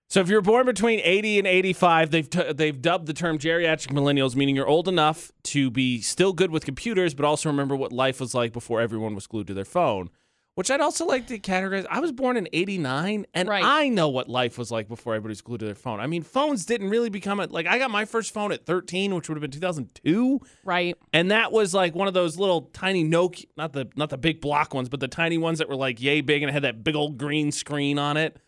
[0.08, 3.92] So if you're born between 80 and 85, they've t- they've dubbed the term geriatric
[3.92, 7.92] millennials, meaning you're old enough to be still good with computers, but also remember what
[7.92, 10.10] life was like before everyone was glued to their phone.
[10.54, 11.84] Which I'd also like to categorize.
[11.90, 13.62] I was born in 89, and Right.
[13.62, 16.00] I know what life was like before everybody was glued to their phone.
[16.00, 19.14] I mean, phones didn't really become a, like, I got my first phone at 13,
[19.14, 20.40] which would have been 2002.
[20.64, 20.96] Right.
[21.12, 24.40] And that was like one of those little tiny Nokia, not the not the big
[24.40, 26.82] block ones, but the tiny ones that were like yay big and it had that
[26.82, 28.38] big old green screen on it.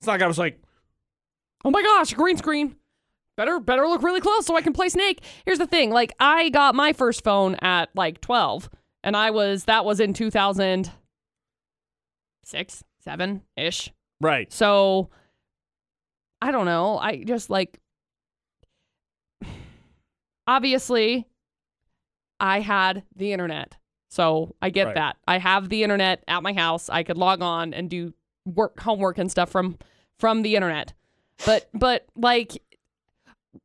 [0.00, 0.60] It's not like I was like,
[1.64, 2.76] Oh my gosh, green screen.
[3.36, 5.22] Better better look really close so I can play Snake.
[5.46, 8.68] Here's the thing, like I got my first phone at like 12
[9.02, 13.90] and I was that was in 2006, 7ish.
[14.20, 14.52] right.
[14.52, 15.10] So
[16.42, 16.98] I don't know.
[16.98, 17.78] I just like
[20.46, 21.26] obviously
[22.40, 23.76] I had the internet.
[24.10, 24.94] So I get Right.
[24.96, 25.16] that.
[25.26, 26.90] I have the internet at my house.
[26.90, 28.12] I could log on and do
[28.44, 29.78] work homework and stuff from
[30.18, 30.92] from the internet.
[31.44, 32.62] But but like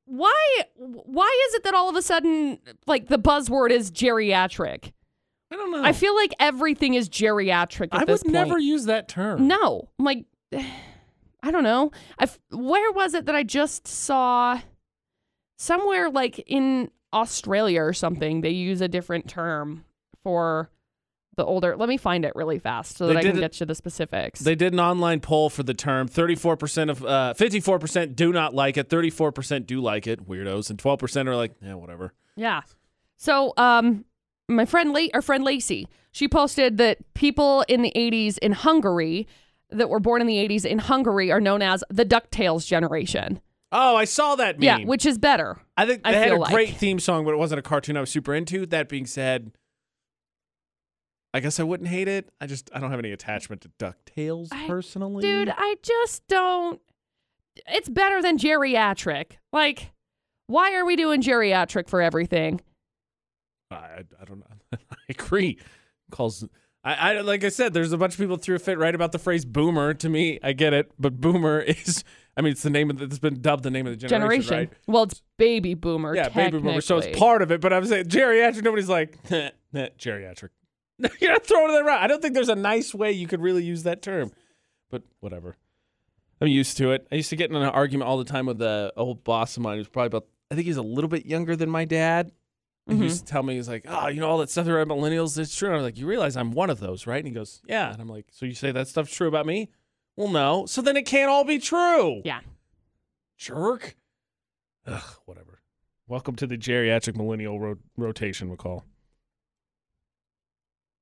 [0.06, 0.34] why
[0.76, 4.92] why is it that all of a sudden like the buzzword is geriatric?
[5.52, 5.84] I don't know.
[5.84, 9.48] I feel like everything is geriatric at I would never use that term.
[9.48, 11.92] No, I'm like, I don't know.
[12.20, 14.60] I f- where was it that I just saw
[15.58, 18.42] somewhere like in Australia or something?
[18.42, 19.86] They use a different term
[20.24, 20.70] for
[21.38, 21.78] the older.
[21.78, 24.42] Let me find it really fast so They that I can get you the specifics.
[24.42, 26.10] They did an online poll for the term.
[26.10, 28.90] 34% of, uh, 54% do not like it.
[28.90, 30.70] 34% do like it, weirdos.
[30.70, 32.14] And 12% are like, yeah, whatever.
[32.36, 32.62] yeah.
[33.16, 34.06] So, um,
[34.48, 39.28] my friend La- our friend Lacey, she posted that people in the 80s in Hungary
[39.70, 43.42] that were born in the 80s in Hungary are known as the DuckTales generation.
[43.72, 44.64] Oh, I saw that meme.
[44.64, 45.58] Yeah, which is better.
[45.76, 46.54] I think I they had a like.
[46.54, 48.66] great theme song, but it wasn't a cartoon I was super into.
[48.66, 49.52] That being said,
[51.34, 52.30] I guess I wouldn't hate it.
[52.42, 55.22] I just I don't have any attachment to DuckTales I- personally.
[55.22, 56.82] Dude, I just don't.
[57.68, 59.34] It's better than geriatric.
[59.52, 59.92] Like,
[60.48, 62.62] why are we doing geriatric for everything?
[63.72, 64.78] I, I don't know.
[64.92, 65.58] I agree.
[66.12, 66.46] Calls.
[66.84, 67.74] I, I like I said.
[67.74, 70.40] There's a bunch of people threw a fit right about the phrase "boomer." To me,
[70.42, 72.04] I get it, but "boomer" is.
[72.38, 74.56] I mean, it's the name of the, it's been dubbed the name of the generation,
[74.56, 74.70] right?
[74.86, 76.16] Well, it's baby boomer.
[76.16, 76.82] Yeah, baby boomer.
[76.82, 77.62] So it's part of it.
[77.62, 78.64] But I'm saying geriatric.
[78.64, 80.50] Nobody's like "Nah, nah, geriatric.
[81.22, 82.00] You're not throwing it around.
[82.04, 84.32] I don't think there's a nice way you could really use that term.
[84.90, 85.58] But whatever.
[86.42, 87.08] I'm used to it.
[87.12, 89.64] I used to get in an argument all the time with the old boss of
[89.64, 90.28] mine who's probably about.
[90.52, 92.32] I think he's a little bit younger than my dad.
[92.88, 93.08] And He Mhm.
[93.10, 95.54] used to tell me, he's like, oh, you know, all that stuff about millennials, it's
[95.56, 95.68] true.
[95.70, 97.18] And I'm like, you realize I'm one of those, right?
[97.18, 97.92] And he goes, yeah.
[97.92, 99.70] And I'm like, so you say that stuff's true about me?
[100.16, 100.66] Well, no.
[100.68, 102.22] So then it can't all be true.
[102.24, 102.40] Yeah.
[103.38, 103.98] Jerk.
[104.86, 105.60] Ugh, whatever.
[106.08, 108.84] Welcome to the geriatric millennial ro- rotation, McCall.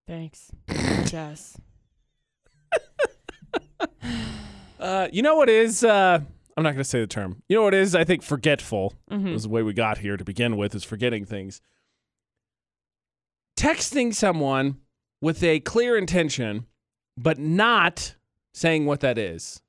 [0.07, 0.51] Thanks.
[1.05, 1.57] Jess.
[4.79, 6.19] Uh, you know what is, uh,
[6.55, 7.41] I'm not going to say the term.
[7.49, 8.93] You know what is, I think, forgetful.
[9.09, 9.33] Mhm.
[9.33, 11.59] was the way we got here to begin with, is forgetting things.
[13.57, 14.77] Texting someone
[15.21, 16.67] with a clear intention,
[17.17, 18.15] but not
[18.53, 19.61] saying what that is.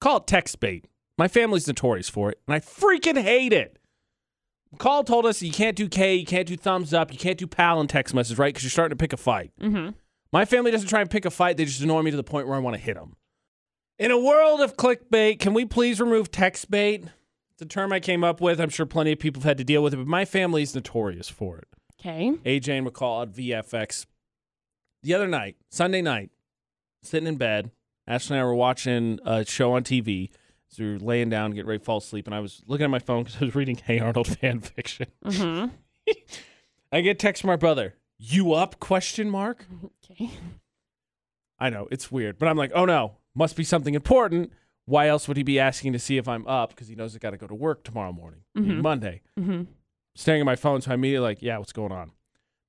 [0.00, 0.86] Call it text bait.
[1.18, 3.78] My family's notorious for it, and I freaking hate it.
[4.78, 7.46] Call told us you can't do K, you can't do thumbs up, you can't do
[7.46, 8.52] pal in text message, right?
[8.52, 9.52] Because you're starting to pick a fight.
[9.60, 9.90] Mm-hmm.
[10.32, 12.46] My family doesn't try and pick a fight, they just annoy me to the point
[12.46, 13.16] where I want to hit them.
[13.98, 17.04] In a world of clickbait, can we please remove text bait?
[17.52, 18.60] It's a term I came up with.
[18.60, 20.74] I'm sure plenty of people have had to deal with it, but my family is
[20.74, 21.68] notorious for it.
[22.00, 22.32] Okay.
[22.44, 24.06] AJ and McCall at VFX.
[25.04, 26.30] The other night, Sunday night,
[27.02, 27.70] sitting in bed,
[28.08, 30.30] Ashley and I were watching a show on TV.
[30.74, 32.90] So we were laying down, getting ready to fall asleep, and I was looking at
[32.90, 35.06] my phone because I was reading Hey Arnold fan fiction.
[35.24, 35.68] Mm-hmm.
[36.92, 37.94] I get a text from my brother.
[38.18, 38.80] You up?
[38.80, 39.66] Question mark.
[40.10, 40.30] Okay.
[41.60, 44.52] I know it's weird, but I'm like, oh no, must be something important.
[44.86, 46.70] Why else would he be asking to see if I'm up?
[46.70, 48.82] Because he knows I got to go to work tomorrow morning, Mhm.
[48.82, 49.22] Monday.
[49.38, 49.62] Mm-hmm.
[50.16, 52.10] Staring at my phone, so I immediately like, yeah, what's going on?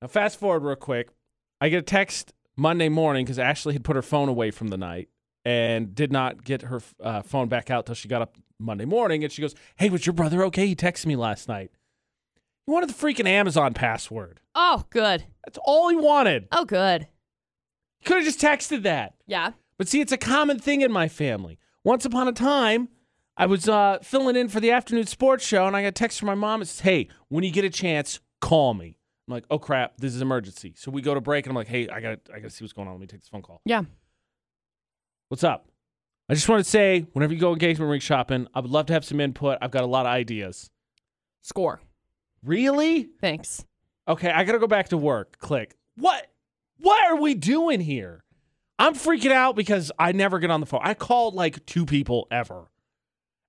[0.02, 1.10] Now fast forward real quick.
[1.60, 4.78] I get a text Monday morning because Ashley had put her phone away from the
[4.78, 5.10] night
[5.46, 9.24] and did not get her uh, phone back out till she got up Monday morning,
[9.24, 10.68] and she goes, "Hey, was your brother okay?
[10.68, 11.72] He texted me last night.
[12.66, 14.40] He wanted the freaking Amazon password.
[14.56, 15.26] Oh, good.
[15.46, 16.48] That's all he wanted.
[16.52, 17.08] Oh, good.
[18.00, 19.52] He could have just texted that." Yeah.
[19.78, 21.60] But see, it's a common thing in my family.
[21.84, 22.88] Once upon a time,
[23.38, 26.18] I was uh, filling in for the afternoon sports show, and I got a text
[26.20, 26.62] from my mom.
[26.62, 30.16] It says, "Hey, when you get a chance, call me." I'm like, "Oh crap, this
[30.16, 32.44] is emergency." So we go to break, and I'm like, "Hey, I got, I got
[32.44, 32.94] to see what's going on.
[32.96, 33.84] Let me take this phone call." Yeah.
[35.36, 35.68] What's up?
[36.30, 38.94] I just want to say, whenever you go engagement ring shopping, I would love to
[38.94, 39.58] have some input.
[39.62, 40.70] I've got a lot of ideas.
[41.42, 41.82] Score.
[42.42, 43.10] Really?
[43.20, 43.66] Thanks.
[44.08, 45.38] Okay, I gotta go back to work.
[45.40, 45.76] Click.
[45.98, 46.28] What?
[46.78, 48.24] What are we doing here?
[48.80, 50.80] I'm freaking out because I never get on the phone.
[50.82, 52.72] I called like two people ever,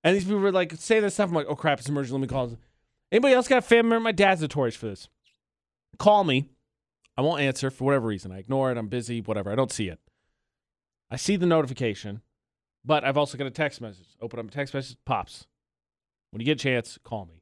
[0.03, 1.29] and these people were like saying this stuff.
[1.29, 2.11] I'm like, oh crap, it's emergency.
[2.11, 2.57] Let me call.
[3.13, 4.03] Anybody else got a family member?
[4.03, 5.07] My dad's notorious for this.
[5.99, 6.49] Call me.
[7.15, 8.33] I won't answer for whatever reason.
[8.33, 8.77] I ignore it.
[8.77, 9.21] I'm busy.
[9.21, 9.53] Whatever.
[9.53, 10.01] I don't see it.
[11.09, 12.21] I see the notification,
[12.83, 14.07] but I've also got a text message.
[14.21, 14.97] Open up a text message.
[15.05, 15.47] Pops.
[16.31, 17.41] When you get a chance, call me.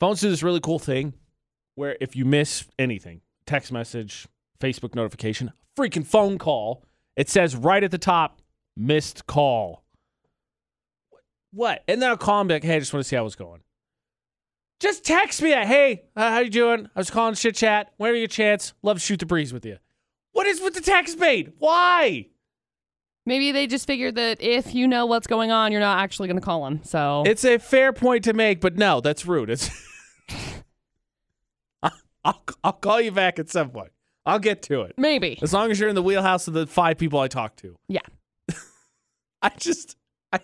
[0.00, 1.14] Phones do this really cool thing
[1.76, 4.26] where if you miss anything, text message,
[4.60, 6.84] Facebook notification, freaking phone call,
[7.16, 8.40] it says right at the top,
[8.76, 9.84] missed call.
[11.52, 11.84] What?
[11.86, 13.60] And then I'll call be like, hey, I just want to see how it's going.
[14.80, 16.88] Just text me that, hey, uh, how you doing?
[16.94, 17.92] I was calling shit chat.
[17.96, 19.78] Whenever you get a chance, love to shoot the breeze with you.
[20.32, 21.54] What is with the text bait?
[21.58, 22.26] Why?
[23.26, 26.38] Maybe they just figured that if you know what's going on, you're not actually going
[26.38, 26.80] to call them.
[26.84, 29.48] So It's a fair point to make, but no, that's rude.
[29.50, 29.70] It's
[31.82, 33.92] I'll, I'll, call you back at some point.
[34.26, 34.94] I'll get to it.
[34.96, 35.38] maybe.
[35.42, 37.76] As long as you're in the wheelhouse of the five people I talk to.
[37.88, 38.00] Yeah.
[39.42, 39.96] I just,
[40.32, 40.40] I,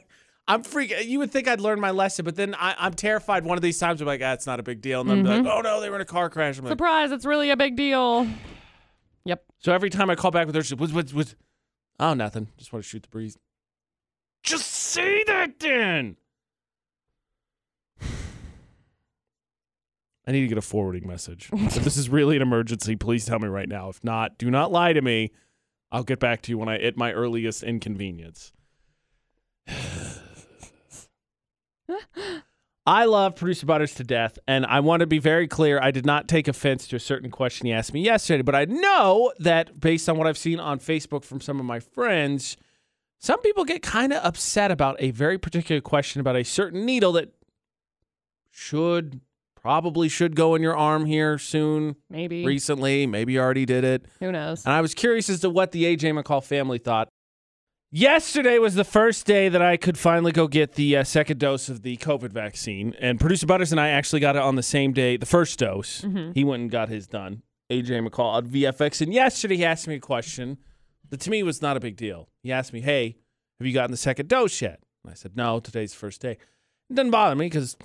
[0.46, 1.06] I'm freaking.
[1.06, 3.44] You would think I'd learn my lesson, but then I, I'm terrified.
[3.44, 5.44] One of these times, I'm like, ah, it's not a big deal, and then I'm
[5.44, 6.58] like, oh no, they were in a car crash.
[6.58, 7.12] I'm like, Surprise!
[7.12, 8.26] It's really a big deal.
[9.24, 9.44] Yep.
[9.58, 11.34] so every time I call back with her, she's what, what, what?
[11.98, 12.48] Oh, nothing.
[12.56, 13.36] Just want to shoot the breeze.
[14.42, 16.16] Just say that then.
[20.26, 21.50] I need to get a forwarding message.
[21.52, 23.88] if this is really an emergency, please tell me right now.
[23.88, 25.32] If not, do not lie to me.
[25.92, 28.52] I'll get back to you when I at my earliest inconvenience.
[32.86, 35.78] I love producer Butters to death, and I want to be very clear.
[35.80, 38.64] I did not take offense to a certain question he asked me yesterday, but I
[38.64, 42.56] know that based on what I've seen on Facebook from some of my friends,
[43.18, 47.12] some people get kind of upset about a very particular question about a certain needle
[47.12, 47.34] that
[48.50, 49.20] should
[49.54, 52.46] probably should go in your arm here soon, Maybe.
[52.46, 53.06] recently.
[53.06, 54.06] Maybe you already did it.
[54.20, 54.64] Who knows?
[54.64, 57.10] And I was curious as to what the AJ McCall family thought.
[57.92, 61.68] Yesterday was the first day that I could finally go get the uh, second dose
[61.68, 62.94] of the COVID vaccine.
[63.00, 66.04] And producer Butters and I actually got it on the same day, the first dose.
[66.32, 67.42] He went and got his done.
[67.68, 69.00] AJ McCall at VFX.
[69.00, 70.58] And yesterday he asked me a question
[71.08, 72.28] that to me was not a big deal.
[72.44, 73.16] He asked me, Hey,
[73.58, 74.80] have you gotten the second dose yet?
[75.02, 76.38] And I said, No, today's the first day.
[76.88, 77.76] It doesn't bother me because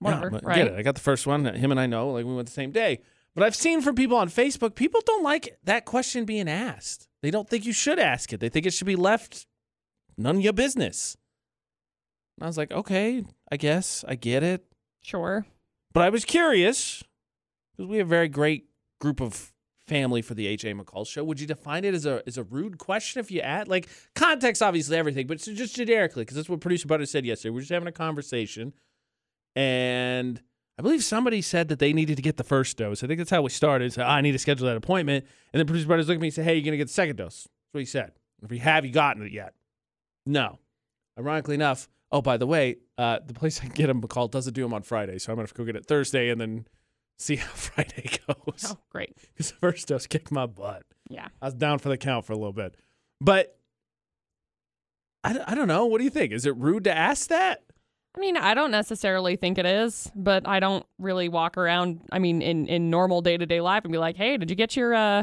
[0.00, 0.56] Whatever, I right?
[0.56, 0.74] get it.
[0.74, 1.44] I got the first one.
[1.44, 3.00] Him and I know, like we went the same day.
[3.34, 7.07] But I've seen from people on Facebook, people don't like that question being asked.
[7.22, 8.40] They don't think you should ask it.
[8.40, 9.46] They think it should be left
[10.16, 11.16] none of your business.
[12.36, 14.64] And I was like, okay, I guess I get it.
[15.02, 15.46] Sure.
[15.92, 17.02] But I was curious
[17.76, 18.66] because we have a very great
[19.00, 19.52] group of
[19.88, 21.24] family for the AJ McCall show.
[21.24, 24.62] Would you define it as a as a rude question if you add like context,
[24.62, 27.50] obviously everything, but just generically because that's what producer Butter said yesterday.
[27.50, 28.74] We're just having a conversation,
[29.56, 30.40] and
[30.78, 33.02] I believe somebody said that they needed to get the first dose.
[33.02, 33.92] I think that's how we started.
[33.92, 36.34] So I need to schedule that appointment, and then producer Butters looking at me and
[36.34, 38.12] said, "Hey, you're gonna get the second dose." That's what he said.
[38.42, 39.54] If you have, you gotten it yet?
[40.24, 40.58] No.
[41.18, 44.54] Ironically enough, oh by the way, uh, the place I can get them called doesn't
[44.54, 46.68] do them on Friday, so I'm gonna have to go get it Thursday and then
[47.18, 48.66] see how Friday goes.
[48.70, 49.16] Oh, great.
[49.32, 50.84] Because the first dose kicked my butt.
[51.10, 51.26] Yeah.
[51.42, 52.76] I was down for the count for a little bit,
[53.20, 53.58] but
[55.24, 55.86] I, I don't know.
[55.86, 56.32] What do you think?
[56.32, 57.64] Is it rude to ask that?
[58.18, 62.00] I mean, I don't necessarily think it is, but I don't really walk around.
[62.10, 64.56] I mean, in in normal day to day life, and be like, "Hey, did you
[64.56, 65.22] get your uh,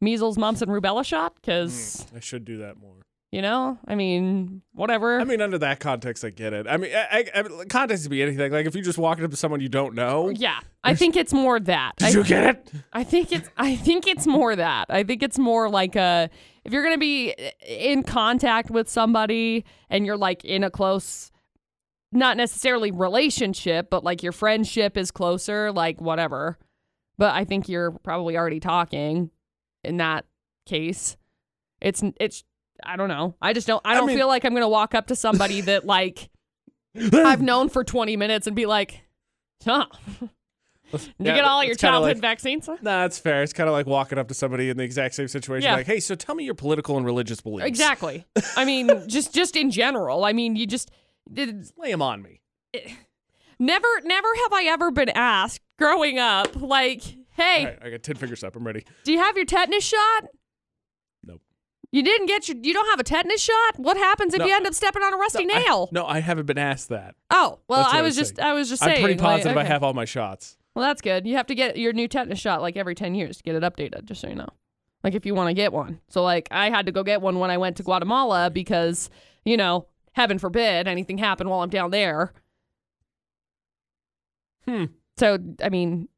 [0.00, 2.96] measles, mumps, and rubella shot?" Because I should do that more.
[3.30, 5.20] You know, I mean, whatever.
[5.20, 6.66] I mean, under that context, I get it.
[6.68, 8.50] I mean, I, I, I, context could be anything.
[8.50, 10.30] Like if you just walk up to someone you don't know.
[10.30, 11.92] yeah, I think it's more that.
[11.98, 12.72] Did I, you get it?
[12.92, 14.86] I think it's I think it's more that.
[14.88, 16.28] I think it's more like a
[16.64, 17.32] if you're going to be
[17.64, 21.30] in contact with somebody and you're like in a close
[22.14, 26.58] not necessarily relationship, but like your friendship is closer, like whatever.
[27.18, 29.30] But I think you're probably already talking
[29.82, 30.24] in that
[30.66, 31.16] case.
[31.80, 32.44] It's it's
[32.84, 33.34] I don't know.
[33.40, 35.16] I just don't I I don't mean- feel like I'm going to walk up to
[35.16, 36.30] somebody that like
[37.12, 39.02] I've known for 20 minutes and be like,
[39.64, 39.86] "Huh.
[40.92, 43.42] Did you Yeah, get all your childhood like- vaccines?" Nah, that's fair.
[43.42, 45.74] It's kind of like walking up to somebody in the exact same situation, Yeah.
[45.76, 48.24] like, "Hey, so tell me your political and religious beliefs." Exactly.
[48.56, 50.24] I mean, just just in general.
[50.24, 50.90] I mean, you just
[51.32, 52.40] did, Lay them on me.
[52.74, 52.92] Eh,
[53.58, 58.16] never never have I ever been asked growing up like, "Hey, right, I got ten
[58.16, 58.56] fingers up.
[58.56, 58.84] I'm ready.
[59.04, 60.24] do you have your tetanus shot?"
[61.24, 61.40] Nope.
[61.92, 63.78] You didn't get your you don't have a tetanus shot?
[63.78, 64.46] What happens if No.
[64.46, 65.88] you end up stepping on a rusty No, I- nail?
[65.92, 67.14] no, I haven't been asked that.
[67.30, 68.48] Oh, well, That's what I I was was just saying.
[68.48, 68.96] I was just saying.
[68.96, 70.56] I'm pretty like, positive I have all my shots.
[70.74, 71.24] Well, that's good.
[71.26, 73.62] You have to get your new tetanus shot like every 10 years to get it
[73.62, 74.48] updated, just so you know.
[75.04, 76.00] Like if you want to get one.
[76.08, 79.08] So like I had to go get one when I went to Guatemala because,
[79.44, 82.32] you know, heaven forbid anything happen while I'm down there.
[84.66, 84.86] Hmm.
[85.16, 86.08] So, I mean,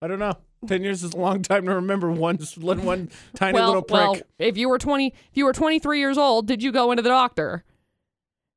[0.00, 0.34] I don't know.
[0.66, 4.00] Ten years is a long time to remember one one, one tiny well, little prick.
[4.00, 7.02] well, if you were 20 if you were 23 years old, did you go into
[7.02, 7.64] the doctor?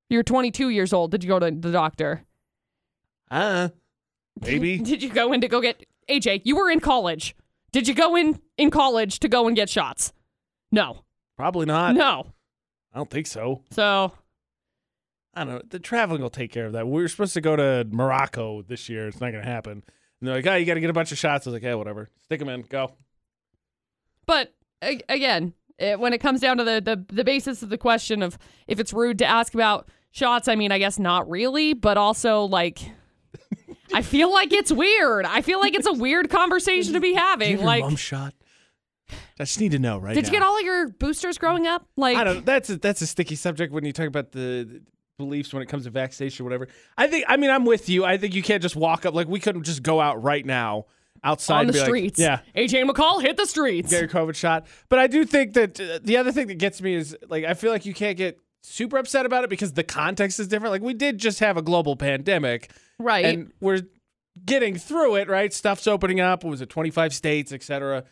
[0.09, 2.25] You're 22 years old, did you go to the doctor?
[3.29, 3.69] uh,
[4.41, 4.77] maybe.
[4.79, 7.35] Did you go in to go get AJ, you were in college.
[7.71, 10.11] Did you go in in college to go and get shots?
[10.71, 11.03] No.
[11.37, 11.95] Probably not.
[11.95, 12.33] No.
[12.93, 13.63] I don't think so.
[13.71, 14.11] So,
[15.33, 15.61] I don't know.
[15.69, 16.85] The traveling will take care of that.
[16.87, 19.07] We were supposed to go to Morocco this year.
[19.07, 19.71] It's not going to happen.
[20.19, 21.47] And they're like, oh, you got to get a bunch of shots.
[21.47, 22.09] I was like, yeah, whatever.
[22.23, 22.61] Stick them in.
[22.63, 22.93] Go.
[24.25, 24.53] But
[24.83, 28.21] a- again, it, when it comes down to the, the the basis of the question
[28.21, 31.97] of if it's rude to ask about shots, I mean, I guess not really, but
[31.97, 32.79] also like
[33.93, 35.25] I feel like it's weird.
[35.25, 37.51] I feel like it's a weird conversation to be Did you having.
[37.51, 38.33] have your Like, mom shot?
[39.39, 40.27] I just need to know right did now.
[40.27, 41.85] you get all of your boosters growing up?
[41.97, 42.45] Like, I don't.
[42.45, 44.81] That's a, that's a sticky subject when you talk about the, the
[45.21, 46.67] beliefs when it comes to vaccination or whatever.
[46.97, 47.25] I think.
[47.27, 48.03] I mean, I'm with you.
[48.05, 50.85] I think you can't just walk up like we couldn't just go out right now
[51.23, 52.19] outside on and the be like, streets.
[52.19, 53.89] yeah, AJ McCall hit the streets.
[53.89, 54.67] get your COVID shot.
[54.89, 57.53] But I do think that uh, the other thing that gets me is like I
[57.53, 60.71] feel like you can't get super upset about it because the context is different.
[60.71, 63.25] Like we did just have a global pandemic, right.
[63.25, 63.83] and we're
[64.45, 65.29] getting through it.
[65.29, 66.43] Right, stuff's opening up.
[66.43, 68.05] What was it 25 states, etc.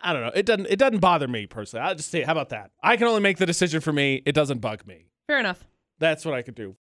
[0.00, 0.32] I don't know.
[0.34, 0.66] It doesn't.
[0.66, 1.86] It doesn't bother me personally.
[1.86, 2.70] I'll just say, how about that?
[2.82, 4.22] I can only make the decision for me.
[4.24, 5.06] It doesn't bug me.
[5.26, 5.66] Fair enough.
[5.98, 6.76] That's what I could do.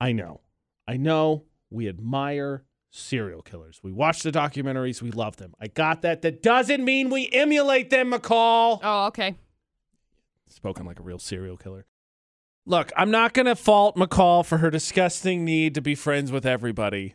[0.00, 0.40] I know.
[0.88, 3.80] I know we admire serial killers.
[3.82, 5.00] We watch the documentaries.
[5.00, 5.54] We love them.
[5.60, 6.22] I got that.
[6.22, 8.80] That doesn't mean we emulate them, McCall.
[8.82, 9.36] Oh, okay.
[10.48, 11.86] Spoken like a real serial killer.
[12.66, 16.46] Look, I'm not going to fault McCall for her disgusting need to be friends with
[16.46, 17.14] everybody.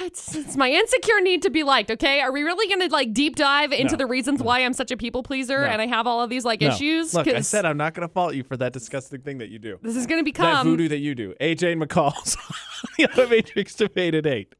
[0.00, 2.20] It's, it's my insecure need to be liked, okay?
[2.20, 3.98] Are we really going to like deep dive into No.
[3.98, 5.66] the reasons why I'm such a people pleaser No.
[5.66, 6.68] and I have all of these like No.
[6.68, 7.12] issues?
[7.14, 9.48] Look, I 'Cause said I'm not going to fault you for that disgusting thing that
[9.50, 9.78] you do.
[9.82, 11.34] this is going to that become voodoo that you do.
[11.40, 12.36] AJ and McCall's
[12.98, 14.54] the other Matrix debate at 8.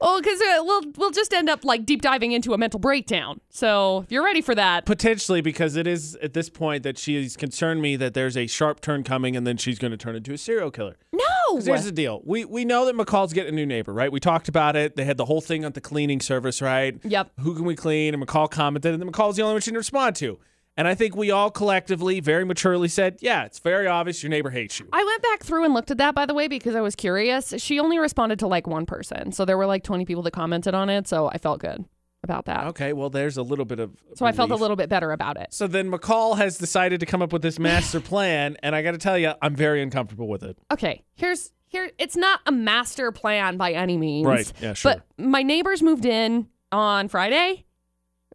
[0.00, 3.40] Well because uh, we'll we'll just end up like deep diving into a mental breakdown.
[3.50, 7.36] So if you're ready for that, Potentially, because it is at this point that she's
[7.36, 10.32] concerned me that there's a sharp turn coming and then she's going to turn into
[10.32, 10.96] a serial killer.
[11.12, 11.20] no.
[11.60, 12.22] here's the deal.
[12.24, 14.10] We we know that McCall's getting a new neighbor, right?
[14.10, 14.96] We talked about it.
[14.96, 16.98] They had the whole thing on the cleaning service, right?
[17.04, 17.32] Yep.
[17.40, 18.14] Who can we clean?
[18.14, 20.38] And McCall commented, and then McCall's the only one she didn't respond to.
[20.76, 24.50] And I think we all collectively, very maturely said, yeah, it's very obvious your neighbor
[24.50, 24.88] hates you.
[24.92, 27.52] I went back through and looked at that by the way because I was curious.
[27.58, 30.74] She only responded to like one person, so there were like 20 people that commented
[30.74, 31.06] on it.
[31.06, 31.84] So I felt good
[32.24, 32.66] about that.
[32.68, 33.90] Okay, well, there's a little bit of.
[34.14, 35.48] So I felt a little bit better about it.
[35.50, 38.92] So then McCall has decided to come up with this master plan, and I got
[38.92, 40.56] to tell you, I'm very uncomfortable with it.
[40.70, 41.90] Okay, here's here.
[41.98, 44.26] It's not a master plan by any means.
[44.26, 44.94] Right, yeah, sure.
[44.94, 47.66] But my neighbors moved in on Friday.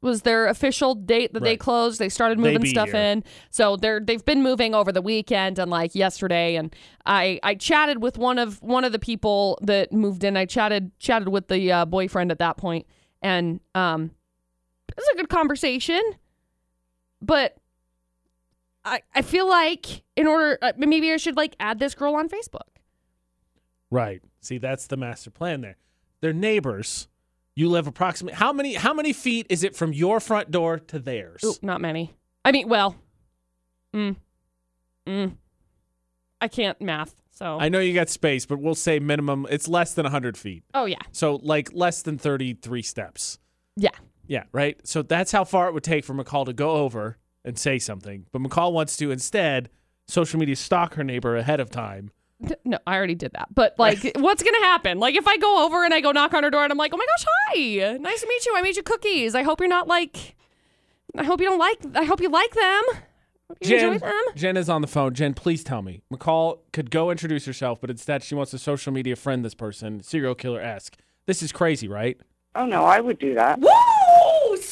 [0.01, 1.99] Was their official date that they closed?
[1.99, 2.97] They started moving be stuff here.
[2.97, 3.23] in.
[3.49, 6.55] So they're they've been moving over the weekend and like yesterday.
[6.55, 6.75] And
[7.05, 10.37] I I chatted with one of one of the people that moved in.
[10.37, 12.85] I chatted chatted with the uh, boyfriend at that point,
[13.21, 14.11] and um,
[14.89, 16.01] it was a good conversation.
[17.21, 17.57] But
[18.85, 22.29] I I feel like in order uh, maybe I should like add this girl on
[22.29, 22.77] Facebook.
[23.89, 24.21] Right.
[24.41, 25.77] See, that's the master plan there.
[26.21, 27.07] They're neighbors.
[27.57, 30.99] You live approximately how many how many feet is it from your front door to
[30.99, 31.41] theirs?
[31.43, 32.13] Ooh, not many.
[32.45, 32.95] I mean, well,
[33.95, 34.15] mm,
[35.07, 35.35] mm.
[36.39, 37.57] I can't math, so.
[37.59, 40.65] I know you got space, but we'll say minimum it's less than 100 feet.
[40.75, 43.39] oh yeah, So like less than 33 steps.
[43.75, 43.89] yeah.
[44.27, 44.77] Yeah, right?
[44.85, 48.27] So that's how far it would take for McCall to go over and say something,
[48.31, 49.69] but McCall wants to instead
[50.07, 52.11] social media stalk her neighbor ahead of time.
[52.63, 53.47] No, I already did that.
[53.53, 54.99] But like, what's gonna happen?
[54.99, 56.93] Like, if I go over and I go knock on her door and I'm like,
[56.93, 58.53] "Oh my gosh, hi, nice to meet you.
[58.55, 59.33] I made you cookies.
[59.33, 60.35] I hope you're not like,
[61.17, 61.79] I hope you don't like.
[61.95, 62.83] I hope you like them.
[63.49, 65.13] Hope you Jen, enjoy them." Jen is on the phone.
[65.15, 66.03] Jen, please tell me.
[66.13, 70.03] McCall could go introduce herself, but instead she wants to social media friend this person,
[70.03, 70.97] serial killer esque.
[71.25, 72.19] This is crazy, right?
[72.53, 73.59] Oh no, I would do that.
[73.59, 73.69] Woo!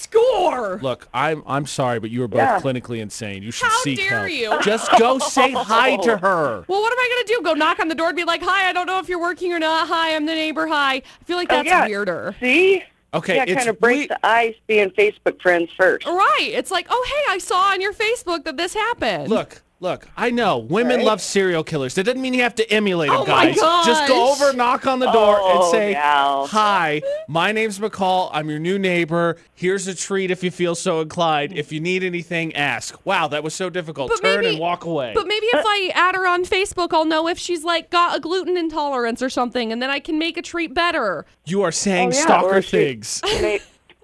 [0.09, 0.79] Score.
[0.81, 2.59] Look, I'm I'm sorry, but you are both Yeah.
[2.59, 3.43] clinically insane.
[3.43, 4.31] You should How seek dare help.
[4.31, 4.61] you.
[4.63, 6.63] Just go say hi to her.
[6.67, 7.43] Well, what am I gonna do?
[7.43, 9.51] Go knock on the door and be like, "Hi, I don't know if you're working
[9.53, 9.87] or not.
[9.87, 10.67] Hi, I'm the neighbor.
[10.67, 11.85] Hi." I feel like Oh, that's yeah.
[11.87, 12.35] weirder.
[12.39, 12.83] See?
[13.13, 16.05] Okay, yeah, it's kind of break we- the ice being Facebook friends first.
[16.05, 16.49] Right.
[16.51, 20.31] It's like, "Oh, hey, I saw on your Facebook that this happened." Look, look, I
[20.31, 21.05] know women Right?
[21.05, 21.93] love serial killers.
[21.95, 23.85] That doesn't mean you have to emulate them, Oh my guys.
[23.85, 26.47] Just go over, knock on the door, and Oh, say, gal.
[26.47, 28.29] Hi, my name's McCall.
[28.33, 29.37] I'm your new neighbor.
[29.53, 31.53] Here's a treat if you feel so inclined.
[31.57, 32.97] If you need anything, ask.
[33.05, 34.09] Wow, that was so difficult.
[34.09, 35.11] But Turn maybe- and walk away.
[35.13, 38.19] But maybe if I add her on Facebook, I'll know if she's like got a
[38.19, 41.25] gluten intolerance or something, and then I can make a treat better.
[41.45, 43.21] you are saying Oh, yeah, stalker she- things.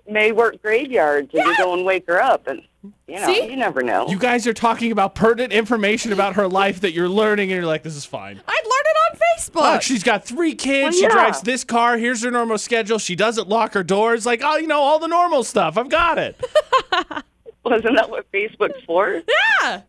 [0.08, 2.62] may, may work graveyards and you go and wake her up and
[3.08, 3.46] you know, See?
[3.46, 4.08] you never know.
[4.08, 7.68] You guys are talking about pertinent information about her life that you're learning, and you're
[7.68, 8.42] like, this is fine.
[8.48, 9.74] I'd learn it on Facebook.
[9.74, 10.86] Look, she's got three kids.
[10.86, 11.10] Well, She yeah.
[11.10, 11.98] drives this car.
[11.98, 12.98] Here's her normal schedule.
[12.98, 14.26] She doesn't lock her doors.
[14.26, 15.78] Like, oh, you know, all the normal stuff.
[15.78, 16.40] I've got it.
[17.64, 19.22] Wasn't that what Facebook's for?
[19.62, 19.82] yeah.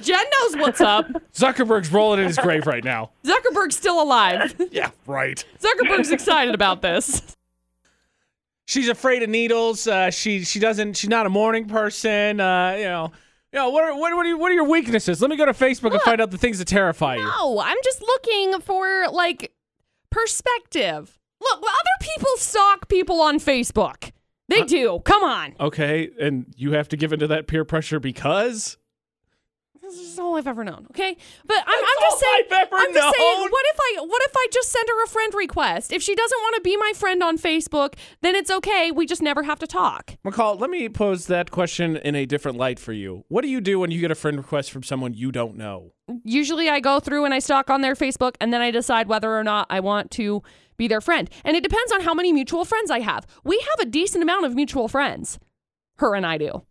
[0.00, 1.06] Jen knows what's up.
[1.34, 3.10] Zuckerberg's rolling in his grave right now.
[3.24, 4.54] Zuckerberg's still alive.
[4.70, 5.44] Yeah, right.
[5.60, 7.36] Zuckerberg's excited about this.
[8.68, 9.86] She's afraid of needles.
[9.86, 10.98] Uh, she she doesn't.
[10.98, 12.38] She's not a morning person.
[12.38, 13.12] Uh, you know.
[13.50, 15.22] You know, what are, what, what, are, what are your weaknesses?
[15.22, 17.22] Let me go to Facebook and find out the things that terrify you.
[17.22, 19.54] No, I'm just looking for like
[20.10, 21.18] perspective.
[21.40, 24.10] Look, other people stalk people on Facebook.
[24.48, 25.00] They do.
[25.06, 25.54] Come on.
[25.58, 28.76] Okay, and you have to give into that peer pressure because
[29.88, 30.86] This is all I've ever known.
[30.90, 31.16] Okay,
[31.46, 32.44] but I'm, I'm just saying.
[32.46, 33.40] I've ever I'm just saying.
[33.40, 34.00] What if I?
[34.02, 35.92] What if I just send her a friend request?
[35.92, 38.90] If she doesn't want to be my friend on Facebook, then it's okay.
[38.90, 40.16] We just never have to talk.
[40.24, 43.24] McCall, let me pose that question in a different light for you.
[43.28, 45.92] What do you do when you get a friend request from someone you don't know?
[46.22, 49.36] Usually, I go through and I stalk on their Facebook, and then I decide whether
[49.36, 50.42] or not I want to
[50.76, 51.28] be their friend.
[51.44, 53.26] And it depends on how many mutual friends I have.
[53.44, 55.38] We have a decent amount of mutual friends.
[55.96, 56.62] Her and I do.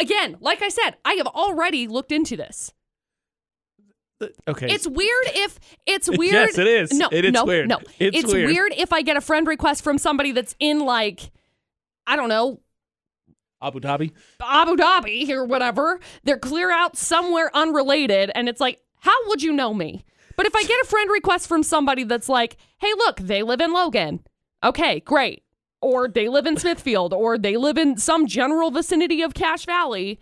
[0.00, 2.72] Again, like I said, I have already looked into this.
[4.46, 4.68] Okay.
[4.72, 6.32] It's weird if it's weird.
[6.32, 6.92] Yes, it is.
[6.92, 7.68] No, It is no, weird.
[7.68, 7.80] no.
[7.98, 8.46] It's weird.
[8.50, 11.30] weird if I get a friend request from somebody that's in like,
[12.06, 12.60] I don't know,
[13.60, 14.12] Abu Dhabi.
[14.42, 16.00] Abu Dhabi or whatever.
[16.24, 20.04] They're clear out somewhere unrelated, and it's like, how would you know me?
[20.36, 23.60] But if I get a friend request from somebody that's like, hey, look, they live
[23.60, 24.20] in Logan.
[24.64, 25.42] Okay, great.
[25.82, 30.20] Or they live in Smithfield, or they live in some general vicinity of Cache Valley.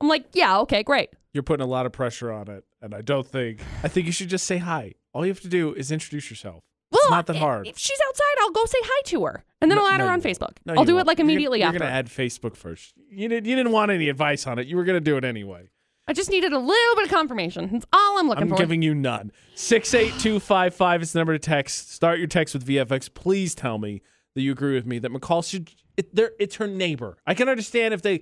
[0.00, 1.10] I'm like, yeah, okay, great.
[1.34, 3.60] You're putting a lot of pressure on it, and I don't think.
[3.82, 4.94] I think you should just say hi.
[5.12, 6.62] All you have to do is introduce yourself.
[6.92, 7.66] Well, it's not that hard.
[7.68, 10.06] If she's outside, I'll go say hi to her, and then No- I'll add no,
[10.06, 10.22] her on.
[10.22, 10.56] Facebook.
[10.64, 11.06] No, I'll do won't.
[11.06, 11.78] it like immediately you're after.
[11.78, 12.94] You're gonna add Facebook first.
[13.10, 13.46] You didn't.
[13.46, 14.66] You didn't want any advice on it.
[14.66, 15.70] You were gonna do it anyway.
[16.08, 17.68] I just needed a little bit of confirmation.
[17.72, 18.54] That's all I'm looking for.
[18.54, 19.30] I'm giving you none.
[19.54, 21.92] Six eight two five five is the number to text.
[21.92, 23.12] Start your text with VFX.
[23.12, 24.02] Please tell me
[24.34, 25.70] that you agree with me that McCall should.
[25.96, 27.16] It, it's her neighbor.
[27.26, 28.20] I can understand if they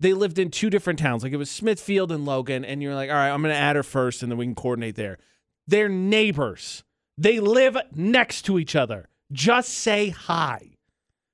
[0.00, 3.10] they lived in two different towns, like it was Smithfield and Logan, and you're like,
[3.10, 5.18] all right, I'm gonna add her first, and then we can coordinate there.
[5.66, 6.82] They're neighbors.
[7.18, 9.08] They live next to each other.
[9.30, 10.70] Just say hi.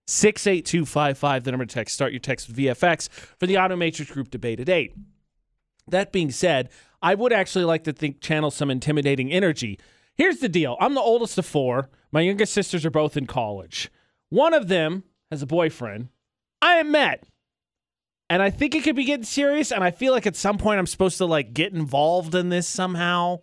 [0.09, 1.95] 68255, the number to text.
[1.95, 4.95] Start your text with VFX for the Auto Matrix Group debate at 8.
[5.89, 6.71] That being said,
[7.03, 9.79] I would actually like to think channel some intimidating energy.
[10.15, 11.89] Here's the deal I'm the oldest of four.
[12.13, 13.91] My youngest sisters are both in college.
[14.31, 16.09] One of them has a boyfriend.
[16.63, 17.25] I am met.
[18.29, 19.71] And I think it could be getting serious.
[19.71, 22.67] And I feel like at some point I'm supposed to like get involved in this
[22.67, 23.39] somehow.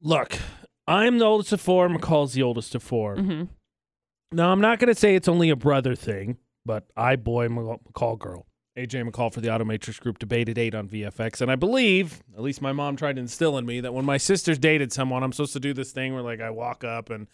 [0.00, 0.38] Look,
[0.86, 1.88] I'm the oldest of four.
[1.88, 3.48] McCall's the oldest of 4 Mhm.
[4.32, 8.18] Now, I'm not going to say it's only a brother thing, but I boy, McCall
[8.18, 8.46] girl.
[8.76, 11.40] AJ McCall for the Automatrix Group debated eight on VFX.
[11.40, 14.16] And I believe, at least my mom tried to instill in me, that when my
[14.16, 17.28] sisters dated someone, I'm supposed to do this thing where like I walk up and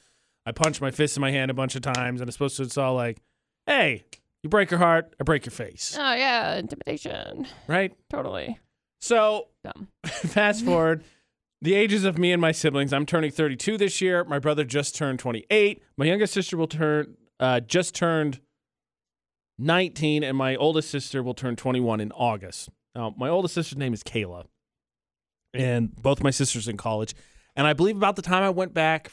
[0.46, 2.62] I punch my fist in my hand a bunch of times, and it's supposed to
[2.62, 3.18] it's all like,
[3.66, 4.04] hey,
[4.42, 5.96] you break your heart, I break your face.
[5.98, 7.46] Oh yeah, intimidation.
[7.66, 7.92] Right?
[8.08, 8.58] Totally
[9.00, 9.88] So dumb.
[10.06, 11.04] fast forward
[11.62, 12.92] the ages of me and my siblings.
[12.92, 14.24] I'm turning 32 this year.
[14.24, 15.82] My brother just turned 28.
[15.96, 18.40] My youngest sister will turn uh, just turned
[19.58, 22.68] 19, and my oldest sister will turn 21 in August.
[22.94, 24.44] Now, my oldest sister's name is Kayla,
[25.54, 27.14] and both my sisters in college.
[27.56, 29.12] And I believe about the time I went back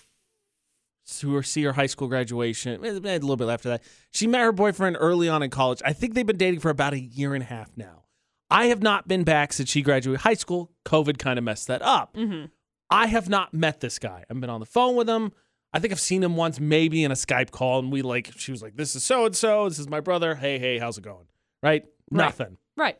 [1.07, 4.41] to her, see her high school graduation, eh, a little bit after that, she met
[4.41, 5.81] her boyfriend early on in college.
[5.85, 8.03] I think they've been dating for about a year and a half now.
[8.49, 10.71] I have not been back since she graduated high school.
[10.85, 12.15] COVID kind of messed that up.
[12.15, 12.45] Mm-hmm.
[12.89, 14.23] I have not met this guy.
[14.29, 15.33] I've been on the phone with him.
[15.73, 18.51] I think I've seen him once, maybe in a Skype call, and we like, she
[18.51, 19.67] was like, This is so and so.
[19.67, 20.35] This is my brother.
[20.35, 21.27] Hey, hey, how's it going?
[21.61, 21.83] Right?
[22.09, 22.57] Nothing.
[22.77, 22.97] Right.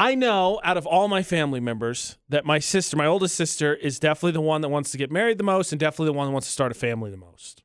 [0.00, 4.00] I know out of all my family members that my sister, my oldest sister, is
[4.00, 6.32] definitely the one that wants to get married the most and definitely the one that
[6.32, 7.62] wants to start a family the most.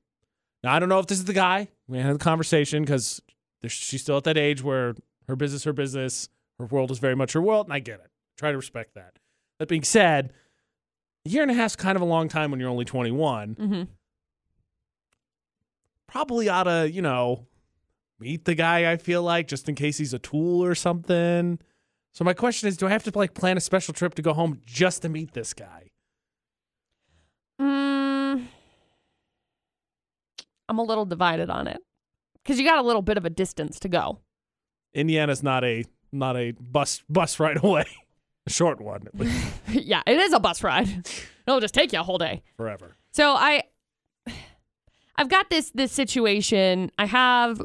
[0.61, 1.69] Now, I don't know if this is the guy.
[1.87, 3.21] We had a conversation because
[3.65, 4.95] she's still at that age where
[5.29, 6.27] her business, her business,
[6.59, 8.11] her world is very much her world, and I get it.
[8.37, 9.17] Try to respect that.
[9.59, 10.33] That being said,
[11.25, 13.55] a year and a half is kind of a long time when you're only 21.
[13.55, 13.83] Mm-hmm.
[16.05, 17.45] Probably ought to, you know,
[18.19, 21.59] meet the guy, I feel like, just in case he's a tool or something.
[22.15, 24.33] So my question is, do I have to like plan a special trip to go
[24.33, 25.89] home just to meet this guy?
[27.61, 28.45] Mm,
[30.69, 31.81] I'm a little divided on it
[32.41, 34.19] because you got a little bit of a distance to go.
[34.93, 37.83] Indiana's not a not a bus bus ride away.
[38.47, 40.87] a short one at least yeah, it is a bus ride.
[41.45, 42.43] It'll just take you a whole day.
[42.55, 42.95] forever.
[43.11, 43.63] So I
[45.17, 46.91] I've got this this situation.
[46.97, 47.61] I have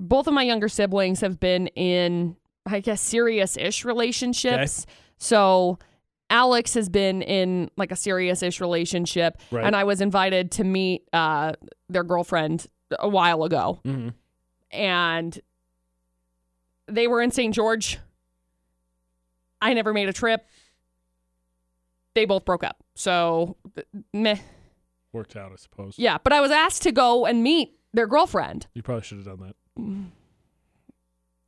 [0.00, 2.34] both of my younger siblings have been in
[2.66, 4.86] I guess serious-ish relationships.
[5.18, 5.78] So
[6.30, 9.64] Alex has been in like a serious-ish relationship Right.
[9.64, 11.52] and I was invited to meet uh
[11.88, 12.66] their girlfriend
[12.98, 14.08] a while ago hmm
[14.70, 15.38] and
[16.88, 17.54] they were in St.
[17.54, 17.98] George.
[19.62, 20.44] I never made a trip.
[22.14, 22.82] They both broke up.
[22.94, 23.56] So
[24.12, 24.36] meh.
[25.12, 25.94] Worked out, I suppose.
[25.96, 28.66] Yeah, but I was asked to go and meet their girlfriend.
[28.74, 30.10] You probably should have done that.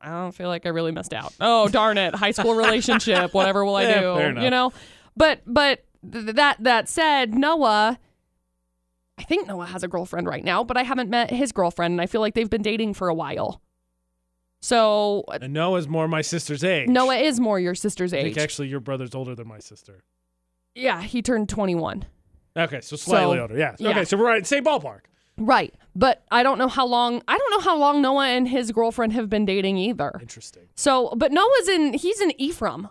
[0.06, 1.34] I don't feel like I really missed out.
[1.40, 2.14] Oh darn it!
[2.14, 3.34] High school relationship.
[3.34, 4.14] Whatever will I Yeah, do?
[4.14, 4.38] fair.
[4.38, 4.72] You know.
[5.16, 7.98] But but th- that that said, Noah.
[9.18, 12.00] I think Noah has a girlfriend right now, but I haven't met his girlfriend, and
[12.00, 13.62] I feel like they've been dating for a while.
[14.60, 16.88] So uh And Noah's more my sister's age.
[16.88, 18.20] Noah is more your sister's age.
[18.20, 20.04] I think actually your brother's older than my sister.
[20.74, 22.04] yeah, he turned twenty one.
[22.56, 23.58] Okay, so slightly So, older.
[23.58, 23.74] Yeah.
[23.78, 23.90] yeah.
[23.90, 25.00] Okay, so we're right, same ballpark.
[25.38, 27.22] Right, but I don't know how long.
[27.28, 30.12] I don't know how long Noah and his girlfriend have been dating either.
[30.20, 30.64] Interesting.
[30.74, 32.88] So, but Noah's in, he's in Ephraim.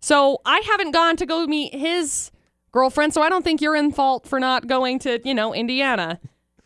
[0.00, 2.30] So I haven't gone to go meet his
[2.70, 3.14] girlfriend.
[3.14, 6.20] So I don't think you're in fault for not going to, you know, Indiana.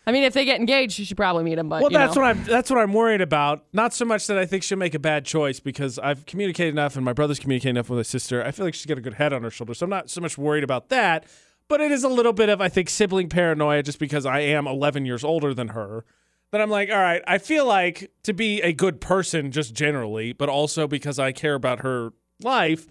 [0.06, 1.68] I mean, if they get engaged, you should probably meet him.
[1.68, 2.22] But Well, that's know.
[2.22, 2.44] what I'm.
[2.44, 3.64] That's what I'm worried about.
[3.72, 6.96] Not so much that I think she'll make a bad choice because I've communicated enough,
[6.96, 8.42] and my brother's communicated enough with his sister.
[8.42, 10.20] I feel like she's got a good head on her shoulder, so I'm not so
[10.20, 11.26] much worried about that.
[11.70, 14.66] But it is a little bit of, I think, sibling paranoia, just because I am
[14.66, 16.04] 11 years older than her.
[16.50, 20.32] That I'm like, all right, I feel like to be a good person, just generally,
[20.32, 22.10] but also because I care about her
[22.42, 22.88] life,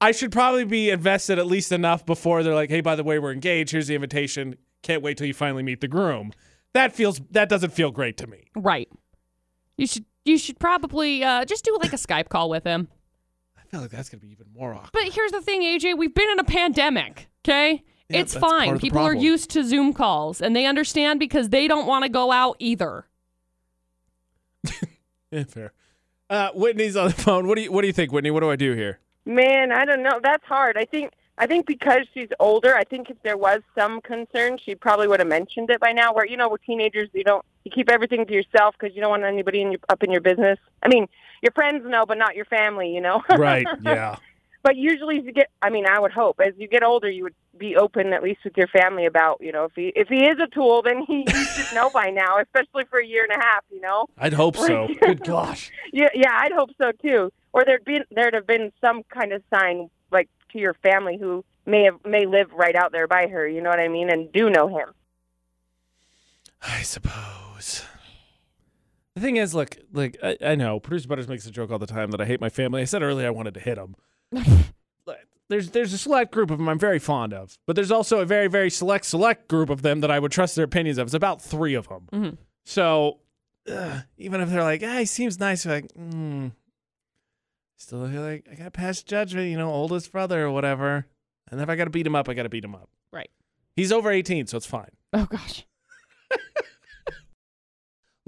[0.00, 3.20] I should probably be invested at least enough before they're like, hey, by the way,
[3.20, 3.70] we're engaged.
[3.70, 4.56] Here's the invitation.
[4.82, 6.32] Can't wait till you finally meet the groom.
[6.72, 8.50] That feels that doesn't feel great to me.
[8.56, 8.88] right.
[9.76, 12.88] You should, you should probably uh, just do like a Skype call with him.
[13.56, 14.90] I feel like that's gonna be even more awkward.
[14.92, 17.84] But here's the thing, AJ, we've been in a pandemic, okay?
[18.08, 18.78] Yeah, it's fine.
[18.78, 22.32] People are used to Zoom calls and they understand because they don't want to go
[22.32, 23.06] out either.
[25.30, 25.72] Yeah, fair.
[26.30, 27.46] Uh, Whitney's on the phone.
[27.46, 28.30] What do you What do you think, Whitney?
[28.30, 28.98] What do I do here?
[29.24, 30.20] Man, I don't know.
[30.22, 30.76] That's hard.
[30.78, 34.74] I think I think because she's older, I think if there was some concern, she
[34.74, 36.12] probably would have mentioned it by now.
[36.12, 39.10] Where you know, with teenagers, you don't you keep everything to yourself because you don't
[39.10, 40.58] want anybody in your, up in your business.
[40.82, 41.06] I mean,
[41.42, 42.92] your friends know, but not your family.
[42.94, 43.22] You know.
[43.36, 43.66] Right.
[43.82, 44.16] Yeah.
[44.62, 47.22] But usually, as you get, I mean, I would hope as you get older, you
[47.24, 50.24] would be open at least with your family about, you know, if he if he
[50.24, 53.40] is a tool, then he you should know by now, especially for a year and
[53.40, 53.64] a half.
[53.70, 54.06] You know.
[54.18, 54.88] I'd hope so.
[55.00, 55.70] Good gosh.
[55.92, 57.32] Yeah, yeah, I'd hope so too.
[57.52, 61.44] Or there'd been there'd have been some kind of sign like to your family who
[61.66, 64.32] may have may live right out there by her, you know what I mean, and
[64.32, 64.88] do know him.
[66.60, 67.84] I suppose.
[69.14, 71.86] The thing is, look, like I, I know producer Butters makes a joke all the
[71.86, 72.82] time that I hate my family.
[72.82, 73.96] I said earlier I wanted to hit them.
[75.48, 78.26] there's there's a select group of them I'm very fond of, but there's also a
[78.26, 81.06] very very select select group of them that I would trust their opinions of.
[81.06, 82.08] It's about three of them.
[82.12, 82.38] Mhm.
[82.66, 83.20] So
[83.70, 86.52] uh, even if they're like, ah, he seems nice, you're like, mm,
[87.76, 91.06] still feel like I got past judgment, you know, oldest brother or whatever.
[91.50, 92.88] And if I got to beat him up, I got to beat him up.
[93.12, 93.30] Right.
[93.74, 94.90] He's over 18, so it's fine.
[95.12, 95.64] Oh, gosh.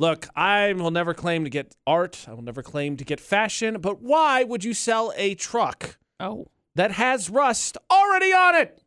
[0.01, 2.24] Look, I will never claim to get art.
[2.26, 3.78] I will never claim to get fashion.
[3.82, 6.46] But why would you sell a truck Oh.
[6.74, 8.80] that has rust already on it?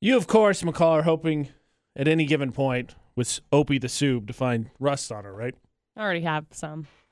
[0.00, 1.50] You, of course, McCall, are hoping
[1.94, 5.54] at any given point with Opie the Soob to find rust on her, right?
[5.98, 6.86] I already have some.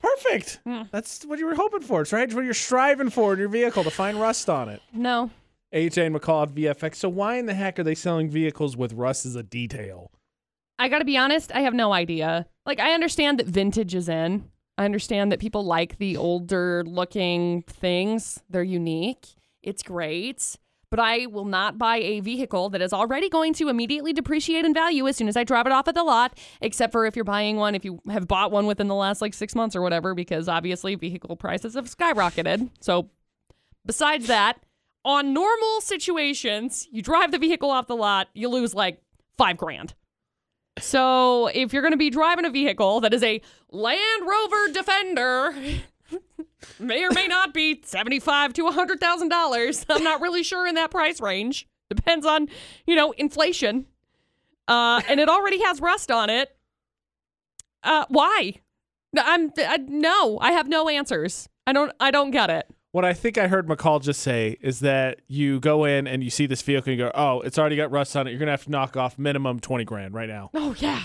[0.00, 0.60] Perfect.
[0.64, 0.84] Hmm.
[0.90, 2.00] That's what you were hoping for.
[2.00, 2.24] It's right.
[2.24, 4.80] It's what you're striving for in your vehicle to find rust on it.
[4.94, 5.30] No.
[5.74, 6.94] AJ and McCall at VFX.
[6.96, 10.10] So why in the heck are they selling vehicles with rust as a detail?
[10.78, 12.46] I got to be honest, I have no idea.
[12.66, 14.50] Like, I understand that vintage is in.
[14.76, 18.42] I understand that people like the older looking things.
[18.50, 19.26] They're unique.
[19.62, 20.56] It's great.
[20.90, 24.74] But I will not buy a vehicle that is already going to immediately depreciate in
[24.74, 27.24] value as soon as I drive it off at the lot, except for if you're
[27.24, 30.14] buying one, if you have bought one within the last like six months or whatever,
[30.14, 32.70] because obviously vehicle prices have skyrocketed.
[32.80, 33.10] So,
[33.84, 34.60] besides that,
[35.04, 39.02] on normal situations, you drive the vehicle off the lot, you lose like
[39.36, 39.94] five grand.
[40.78, 45.54] So, if you're going to be driving a vehicle that is a Land Rover Defender,
[46.80, 49.86] may or may not be seventy-five to hundred thousand dollars.
[49.88, 51.68] I'm not really sure in that price range.
[51.88, 52.48] Depends on,
[52.86, 53.86] you know, inflation.
[54.66, 56.56] Uh, and it already has rust on it.
[57.82, 58.54] Uh, why?
[59.16, 60.38] I'm I, no.
[60.40, 61.48] I have no answers.
[61.66, 61.92] I don't.
[62.00, 62.68] I don't get it.
[62.94, 66.30] What I think I heard McCall just say is that you go in and you
[66.30, 68.30] see this vehicle and you go, oh, it's already got rust on it.
[68.30, 70.50] You're going to have to knock off minimum 20 grand right now.
[70.54, 71.02] Oh yeah.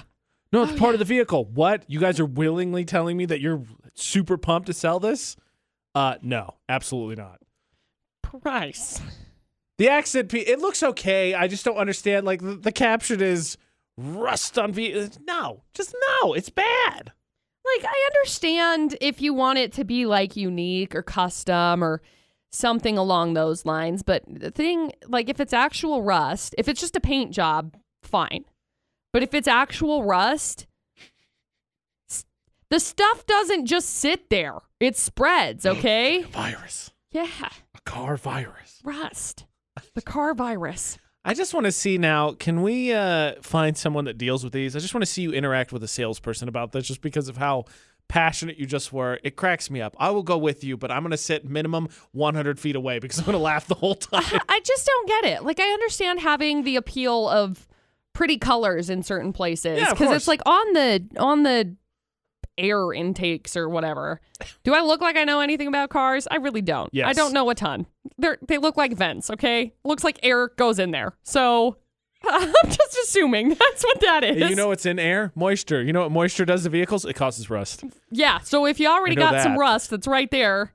[0.54, 1.46] No, it's Oh, part of the vehicle.
[1.46, 1.86] What?
[1.88, 3.64] You guys are willingly telling me that you're
[3.96, 5.36] super pumped to sell this?
[5.96, 7.40] Uh, no, absolutely not.
[8.22, 9.02] Price.
[9.80, 11.34] The accent, pe- it looks okay.
[11.34, 12.24] I just don't understand.
[12.24, 13.58] Like the, the caption is
[13.98, 15.10] rust on V.
[15.26, 16.34] No, just no.
[16.34, 17.14] It's bad.
[17.78, 22.02] Like I understand if you want it to be like unique or custom or
[22.52, 26.96] something along those lines, but the thing like if it's actual rust, if it's just
[26.96, 28.46] a paint job, fine.
[29.14, 30.66] But if it's actual rust,
[32.70, 34.56] the stuff doesn't just sit there.
[34.80, 36.22] It spreads, okay?
[36.24, 36.92] Virus.
[37.12, 37.28] yeah,
[37.76, 38.80] A car virus.
[38.84, 39.46] rust.
[39.96, 40.98] The car virus.
[41.26, 42.32] I just want to see now.
[42.32, 44.76] Can we uh, find someone that deals with these?
[44.76, 47.38] I just want to see you interact with a salesperson about this, just because of
[47.38, 47.66] how
[48.08, 49.20] passionate you just were.
[49.24, 49.96] It cracks me up.
[50.00, 53.20] I will go with you, but I'm going to sit minimum 100 feet away because
[53.20, 54.40] I'm going to laugh the whole time.
[54.50, 55.44] I just don't get it.
[55.44, 57.68] Like I understand having the appeal of
[58.14, 60.16] pretty colors in certain places because course.
[60.16, 61.76] it's like on the on the
[62.58, 64.20] air intakes or whatever.
[64.64, 66.28] Do I look like I know anything about cars?
[66.30, 66.90] I really don't.
[67.08, 67.86] I don't know a ton.
[68.18, 69.74] They they look like vents, okay?
[69.84, 71.14] Looks like air goes in there.
[71.24, 71.78] So
[72.28, 74.50] I'm just assuming that's what that is.
[74.50, 75.32] You know what's in air?
[75.36, 75.82] Moisture.
[75.82, 77.06] You know what moisture does to vehicles?
[77.06, 77.84] It causes rust.
[78.12, 78.40] yeah.
[78.40, 80.74] So if you already got some rust that's right there,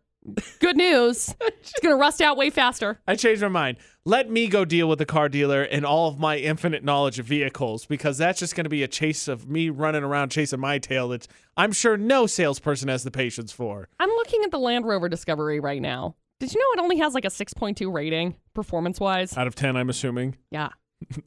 [0.61, 1.35] good news.
[1.41, 3.01] it's gonna rust out way faster.
[3.07, 3.76] I changed my mind.
[4.07, 7.24] Let me go deal with the car dealer and all of my infinite knowledge of
[7.24, 10.78] vehicles because that's just going to be a chase of me running around chasing my
[10.78, 11.26] tail that
[11.57, 13.89] I'm sure no salesperson has the patience for.
[13.99, 16.16] I'm looking at the Land Rover Discovery right now.
[16.45, 19.35] Did you know it only has like a 6.2 rating performance wise?
[19.37, 20.37] Out of 10, I'm assuming.
[20.51, 20.69] Yeah.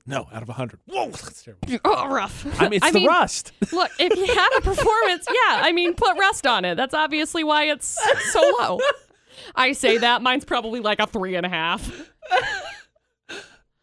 [0.08, 0.80] No, out of 100.
[0.88, 1.68] Whoa, that's terrible.
[1.86, 2.46] Oh, rough.
[2.60, 3.52] I mean, it's I the mean, rust.
[3.72, 6.76] Look, if you have a performance, yeah, I mean, put rust on it.
[6.76, 8.00] That's obviously why it's
[8.32, 8.80] so low.
[9.56, 10.22] I say that.
[10.24, 11.92] Mine's probably like a three and a half.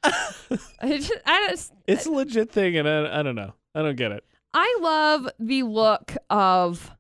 [0.02, 3.54] I just, I just It's a legit thing, and I, I don't know.
[3.74, 4.24] I don't get it.
[4.52, 6.90] I love the look of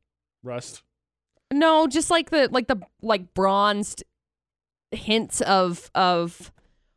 [0.42, 0.82] Rust.
[1.52, 4.04] no, just like the like the like bronzed
[4.94, 6.52] hints of of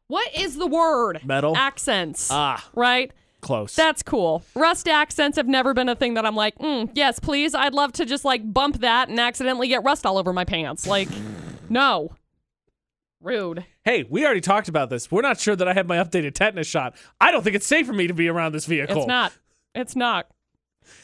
[0.08, 1.22] what is the word?
[1.26, 1.56] Metal?
[1.56, 2.30] Accents.
[2.32, 3.12] Ah, right?
[3.48, 3.76] close.
[3.76, 4.44] That's cool.
[4.56, 7.56] Rust accents have never been a thing that I'm like, mm, yes, please.
[7.56, 10.86] I'd love to just like bump that and accidentally get rust all over my pants.
[10.86, 11.08] Like,
[11.70, 12.12] no.
[13.20, 13.66] Rude.
[13.84, 15.12] hey, we already talked about this.
[15.12, 16.96] We're not sure that I have my updated tetanus shot.
[17.20, 18.98] I don't think it's safe for me to be around this vehicle.
[18.98, 19.34] It's not.
[19.74, 20.28] It's not.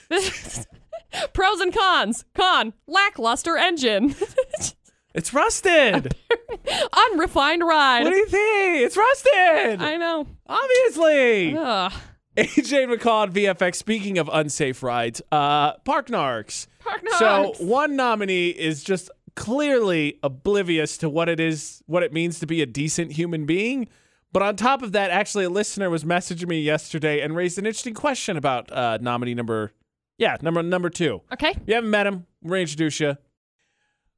[1.34, 2.26] Pros and cons.
[2.36, 4.16] Con, lackluster engine.
[5.14, 6.16] It's rusted.
[6.94, 8.04] Unrefined ride.
[8.04, 8.82] what do you think?
[8.86, 9.82] It's rusted.
[9.82, 10.28] I know.
[10.48, 11.56] Obviously.
[11.58, 11.94] Ugh.
[12.36, 13.76] AJ McCall VFX.
[13.76, 16.66] Speaking of unsafe rides, uh, Park Narks.
[16.80, 17.20] Park Narks.
[17.20, 22.48] So one nominee is just clearly oblivious to what it is, what it means to
[22.48, 23.88] be a decent human being.
[24.32, 27.68] But on top of that, actually, a listener was messaging me yesterday and raised an
[27.68, 29.74] interesting question about uh, nominee number,
[30.18, 31.22] yeah, number number two.
[31.32, 31.54] Okay.
[31.68, 32.26] You haven't met him.
[32.42, 33.16] We're gonna introduce you.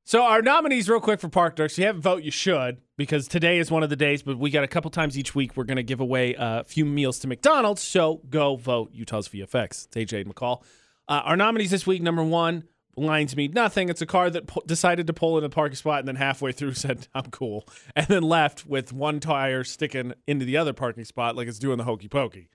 [0.08, 1.72] So our nominees, real quick for Park Narks.
[1.72, 4.22] If you haven't voted, you should because today is one of the days.
[4.22, 5.58] But we got a couple times each week.
[5.58, 7.82] We're gonna give away a few meals to McDonald's.
[7.82, 9.88] So go vote Utah's VFX.
[9.88, 10.62] It's AJ McCall.
[11.08, 12.04] Uh, our nominees this week.
[12.04, 13.90] Number one, lines mean nothing.
[13.90, 16.52] It's a car that po- decided to pull in a parking spot and then halfway
[16.52, 21.06] through said, "I'm cool," and then left with one tire sticking into the other parking
[21.06, 22.50] spot like it's doing the hokey pokey.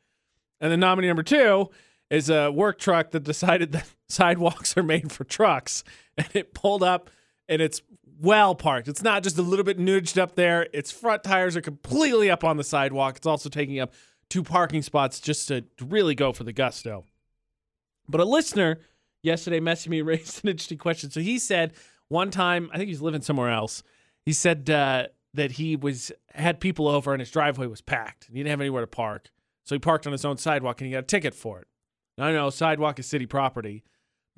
[0.60, 1.70] And then nominee number two
[2.10, 5.82] is a work truck that decided that sidewalks are made for trucks.
[6.16, 7.10] And it pulled up
[7.50, 7.82] and it's
[8.20, 8.88] well parked.
[8.88, 10.68] It's not just a little bit nudged up there.
[10.72, 13.16] Its front tires are completely up on the sidewalk.
[13.16, 13.92] It's also taking up
[14.30, 17.04] two parking spots just to really go for the gusto.
[18.08, 18.78] But a listener
[19.22, 21.10] yesterday messaged me, raised an interesting question.
[21.10, 21.72] So he said
[22.08, 23.82] one time, I think he's living somewhere else.
[24.24, 28.34] He said uh, that he was had people over and his driveway was packed he
[28.34, 29.30] didn't have anywhere to park.
[29.64, 31.66] So he parked on his own sidewalk and he got a ticket for it.
[32.16, 33.82] Now, I know sidewalk is city property,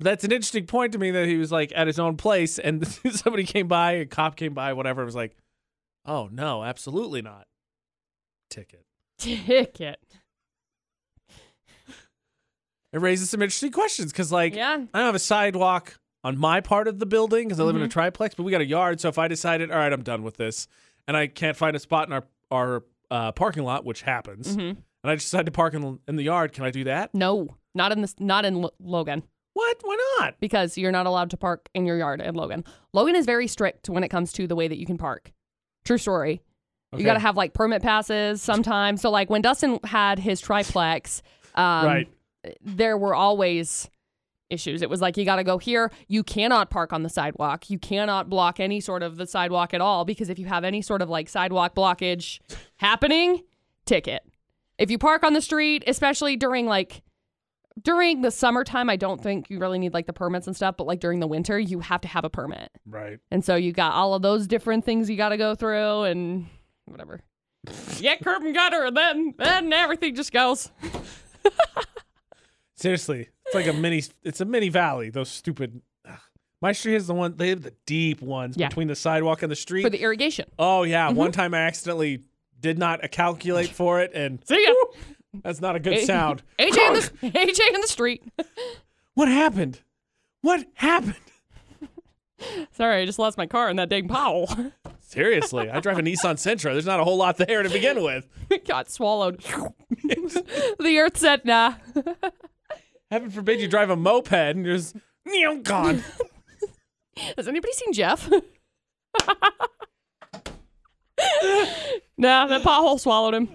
[0.03, 2.85] That's an interesting point to me that he was like at his own place and
[3.11, 5.01] somebody came by, a cop came by, whatever.
[5.01, 5.35] It was like,
[6.05, 7.47] oh no, absolutely not.
[8.49, 8.85] Ticket.
[9.17, 9.99] Ticket.
[12.91, 14.73] It raises some interesting questions because, like, Yeah.
[14.93, 17.81] I don't have a sidewalk on my part of the building because I live in
[17.81, 17.91] a Mhm.
[17.91, 19.01] triplex, but we got a yard.
[19.01, 20.67] So if I decided, all right, I'm done with this,
[21.07, 24.59] and I can't find a spot in our our uh, parking lot, which happens, hmm
[24.61, 27.13] and I just decide to park in, in the yard, can I do that?
[27.15, 28.15] No, not in this.
[28.19, 29.23] Not in Lo- Logan
[29.53, 29.77] What?
[29.83, 30.35] Why not?
[30.39, 32.63] because you're not allowed to park in your yard in Logan.
[32.91, 35.31] Logan is very strict when it comes to the way that you can park.
[35.85, 36.41] True story.
[36.93, 37.01] Okay.
[37.01, 39.01] You got to have like permit passes sometimes.
[39.01, 41.21] So like when Dustin had his triplex,
[41.55, 42.07] um, right.
[42.61, 43.89] there were always
[44.49, 44.81] issues.
[44.81, 45.91] It was like you got to go here.
[46.07, 47.69] You cannot park on the sidewalk.
[47.69, 50.81] You cannot block any sort of the sidewalk at all because if you have any
[50.81, 52.39] sort of like sidewalk blockage
[52.77, 53.43] happening,
[53.85, 54.23] ticket.
[54.77, 57.01] If you park on the street, especially during like
[57.81, 60.87] during the summertime, I don't think you really need like the permits and stuff, but
[60.87, 62.71] like during the winter, you have to have a permit.
[62.85, 63.19] Right.
[63.31, 66.47] And so you got all of those different things you got to go through and
[66.85, 67.21] whatever.
[67.99, 70.69] yeah, curb and gutter, and then then everything just goes.
[72.75, 74.03] Seriously, it's like a mini.
[74.23, 75.09] It's a mini valley.
[75.09, 75.81] Those stupid.
[76.07, 76.17] ugh.
[76.61, 77.35] My street is the one.
[77.37, 78.67] They have the deep ones Yeah.
[78.67, 79.83] between the sidewalk and the street.
[79.83, 80.49] for the irrigation.
[80.59, 81.17] oh yeah, Mm-hmm.
[81.17, 82.23] one time I accidentally
[82.59, 84.73] did not calculate for it, and See ya.
[85.41, 86.43] That's not a good A- sound.
[86.59, 88.23] AJ in the AJ in the street.
[89.15, 89.79] What happened?
[90.41, 91.13] What happened?
[92.71, 94.71] Sorry, I just lost my car in that dang pothole.
[94.99, 96.71] Seriously, I drive a Nissan Sentra.
[96.73, 98.27] There's not a whole lot there to begin with.
[98.49, 99.39] it got swallowed.
[99.39, 101.75] the earth said nah.
[103.11, 106.03] Heaven forbid you drive a moped and you're just "Meow, gone.
[107.37, 108.27] Has anybody seen Jeff?
[112.17, 113.49] nah, that pothole swallowed him.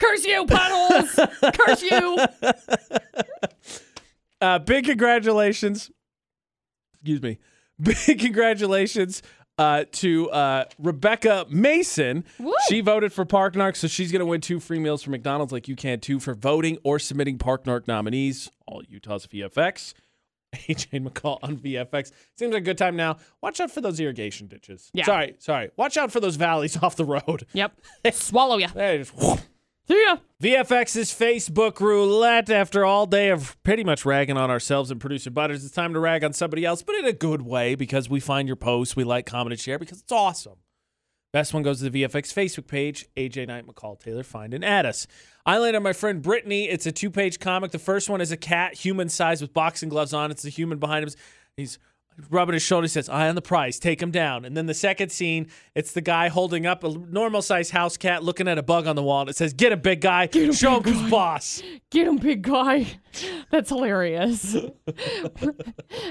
[0.00, 1.20] Curse you, puddles!
[1.54, 2.18] Curse you!
[4.42, 5.90] Uh, big congratulations.
[6.94, 7.38] Excuse me.
[7.78, 9.22] Big congratulations
[9.58, 12.24] uh, to uh, Rebecca Mason.
[12.38, 12.52] Woo!
[12.68, 15.52] She voted for Park Narc, so she's going to win two free meals from McDonald's,
[15.52, 18.50] like you can too, for voting or submitting Park Narc nominees.
[18.66, 19.94] All Utah's VFX.
[20.54, 22.12] AJ McCall on VFX.
[22.36, 23.16] Seems like a good time now.
[23.42, 24.90] Watch out for those irrigation ditches.
[24.92, 25.04] Yeah.
[25.04, 25.70] Sorry, sorry.
[25.76, 27.46] Watch out for those valleys off the road.
[27.52, 27.80] Yep.
[28.12, 28.68] Swallow ya.
[29.90, 30.18] See ya.
[30.40, 32.48] VFX's Facebook roulette.
[32.48, 35.98] After all day of pretty much ragging on ourselves and producer Butters, it's time to
[35.98, 39.02] rag on somebody else, but in a good way because we find your posts, we
[39.02, 40.58] like, comment, and share because it's awesome.
[41.32, 43.08] Best one goes to the VFX Facebook page.
[43.16, 45.08] AJ Knight, McCall Taylor, find and add us.
[45.44, 46.68] I landed on my friend Brittany.
[46.68, 47.72] It's a two page comic.
[47.72, 50.30] The first one is a cat, human size, with boxing gloves on.
[50.30, 51.12] It's the human behind him.
[51.56, 51.80] He's
[52.30, 52.84] rubbing his shoulder.
[52.84, 54.44] He says, Eye on the prize, take him down.
[54.44, 58.22] And then the second scene, it's the guy holding up a normal sized house cat
[58.22, 59.22] looking at a bug on the wall.
[59.22, 61.62] And it says, Get a big guy, Get him, show him who's boss.
[61.90, 62.86] Get him, big guy.
[63.50, 64.56] That's hilarious.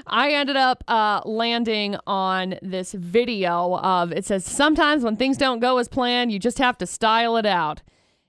[0.08, 5.60] I ended up uh, landing on this video of it says sometimes when things don't
[5.60, 7.82] go as planned, you just have to style it out,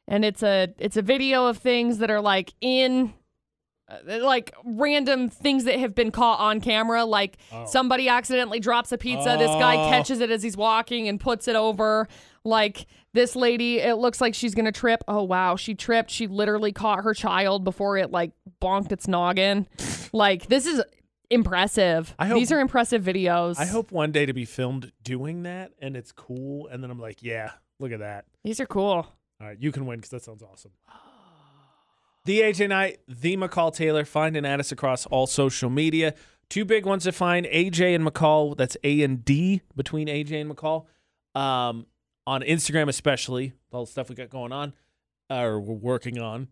[0.06, 3.14] and it's a it's a video of things that are like in.
[3.90, 7.36] Uh, Like random things that have been caught on camera, like
[7.66, 9.36] somebody accidentally drops a pizza.
[9.38, 9.88] This guy Oh.
[9.90, 12.08] catches it as he's walking and puts it over.
[12.44, 15.02] Like this lady, it looks like she's gonna trip.
[15.08, 16.10] Oh wow, she tripped.
[16.10, 18.32] She literally caught her child before it like
[18.62, 19.66] bonked its noggin.
[20.12, 20.82] like this is
[21.30, 22.14] impressive.
[22.18, 23.58] I hope- These are impressive videos.
[23.58, 26.66] I hope one day to be filmed doing that and it's cool.
[26.68, 28.24] And then I'm like, Yeah, look at that.
[28.44, 29.06] these are cool.
[29.40, 30.72] All right, you can win because that sounds awesome.
[32.24, 34.04] The AJ Knight, the McCall Taylor.
[34.04, 36.14] Find and add us across all social media.
[36.48, 38.56] Two big ones to find: AJ and McCall.
[38.56, 40.84] That's A and D between AJ and McCall.
[41.34, 41.86] Um,
[42.26, 44.74] on Instagram, especially all the stuff we got going on,
[45.30, 46.48] or we're working on.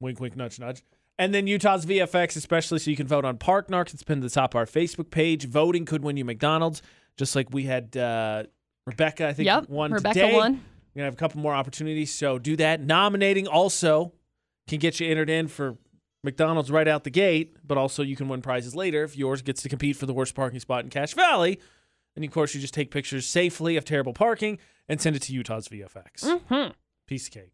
[0.00, 0.82] Wink, wink, nudge, nudge.
[1.18, 3.92] And then Utah's VFX, especially so you can vote on Park Narcs.
[3.94, 5.46] It's pinned to the top of our Facebook page.
[5.46, 6.82] Voting could win you McDonald's,
[7.18, 8.44] just like we had uh,
[8.86, 9.28] Rebecca.
[9.28, 9.68] I think Yep.
[9.68, 10.34] won Rebecca today.
[10.34, 10.52] won.
[10.94, 12.80] We're gonna have a couple more opportunities, so do that.
[12.80, 14.12] Nominating also
[14.68, 15.76] can get you entered in for
[16.24, 19.62] McDonald's right out the gate, but also you can win prizes later if yours gets
[19.62, 21.58] to compete for the worst parking spot in Cache Valley.
[22.14, 24.58] And of course, you just take pictures safely of terrible parking
[24.88, 26.22] and send it to Utah's VFX.
[26.24, 26.72] Mhm.
[27.06, 27.52] Piece of cake.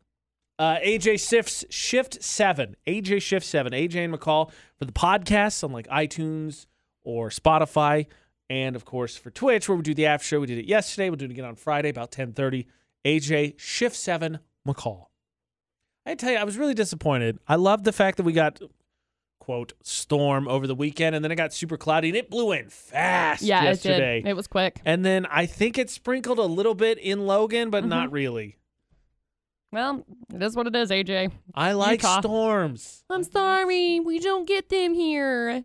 [0.59, 2.75] Uh, AJ Shifts Shift Seven.
[2.87, 3.73] AJ Shift Seven.
[3.73, 6.67] AJ and McCall for the podcasts on like iTunes
[7.05, 8.07] or Spotify,
[8.51, 10.41] and of course for Twitch where we do the after show.
[10.41, 11.09] We did it yesterday.
[11.11, 12.67] We'll do it again on Friday about ten thirty.
[13.05, 15.07] AJ Shift Seven McCall.
[16.09, 17.39] I tell you, I was really disappointed.
[17.47, 18.61] I loved the fact that we got
[19.41, 22.69] quote storm over the weekend, and then it got super cloudy and it blew in
[22.69, 24.19] fast Yeah, yesterday.
[24.19, 24.31] it did.
[24.31, 24.81] It was quick.
[24.85, 27.89] And then I think it sprinkled a little bit in Logan, but Mm-hmm.
[27.91, 28.57] not really.
[29.71, 30.05] Well,
[30.35, 31.31] it is what it is, AJ.
[31.55, 32.21] I like Utah.
[32.21, 33.05] storms.
[33.11, 35.65] I'm sorry, we don't get them here.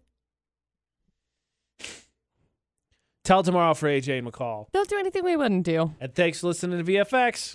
[3.23, 4.65] Tell tomorrow for AJ and McCall.
[4.73, 5.93] They'll do anything we wouldn't do.
[6.01, 7.51] And thanks for listening to VFX.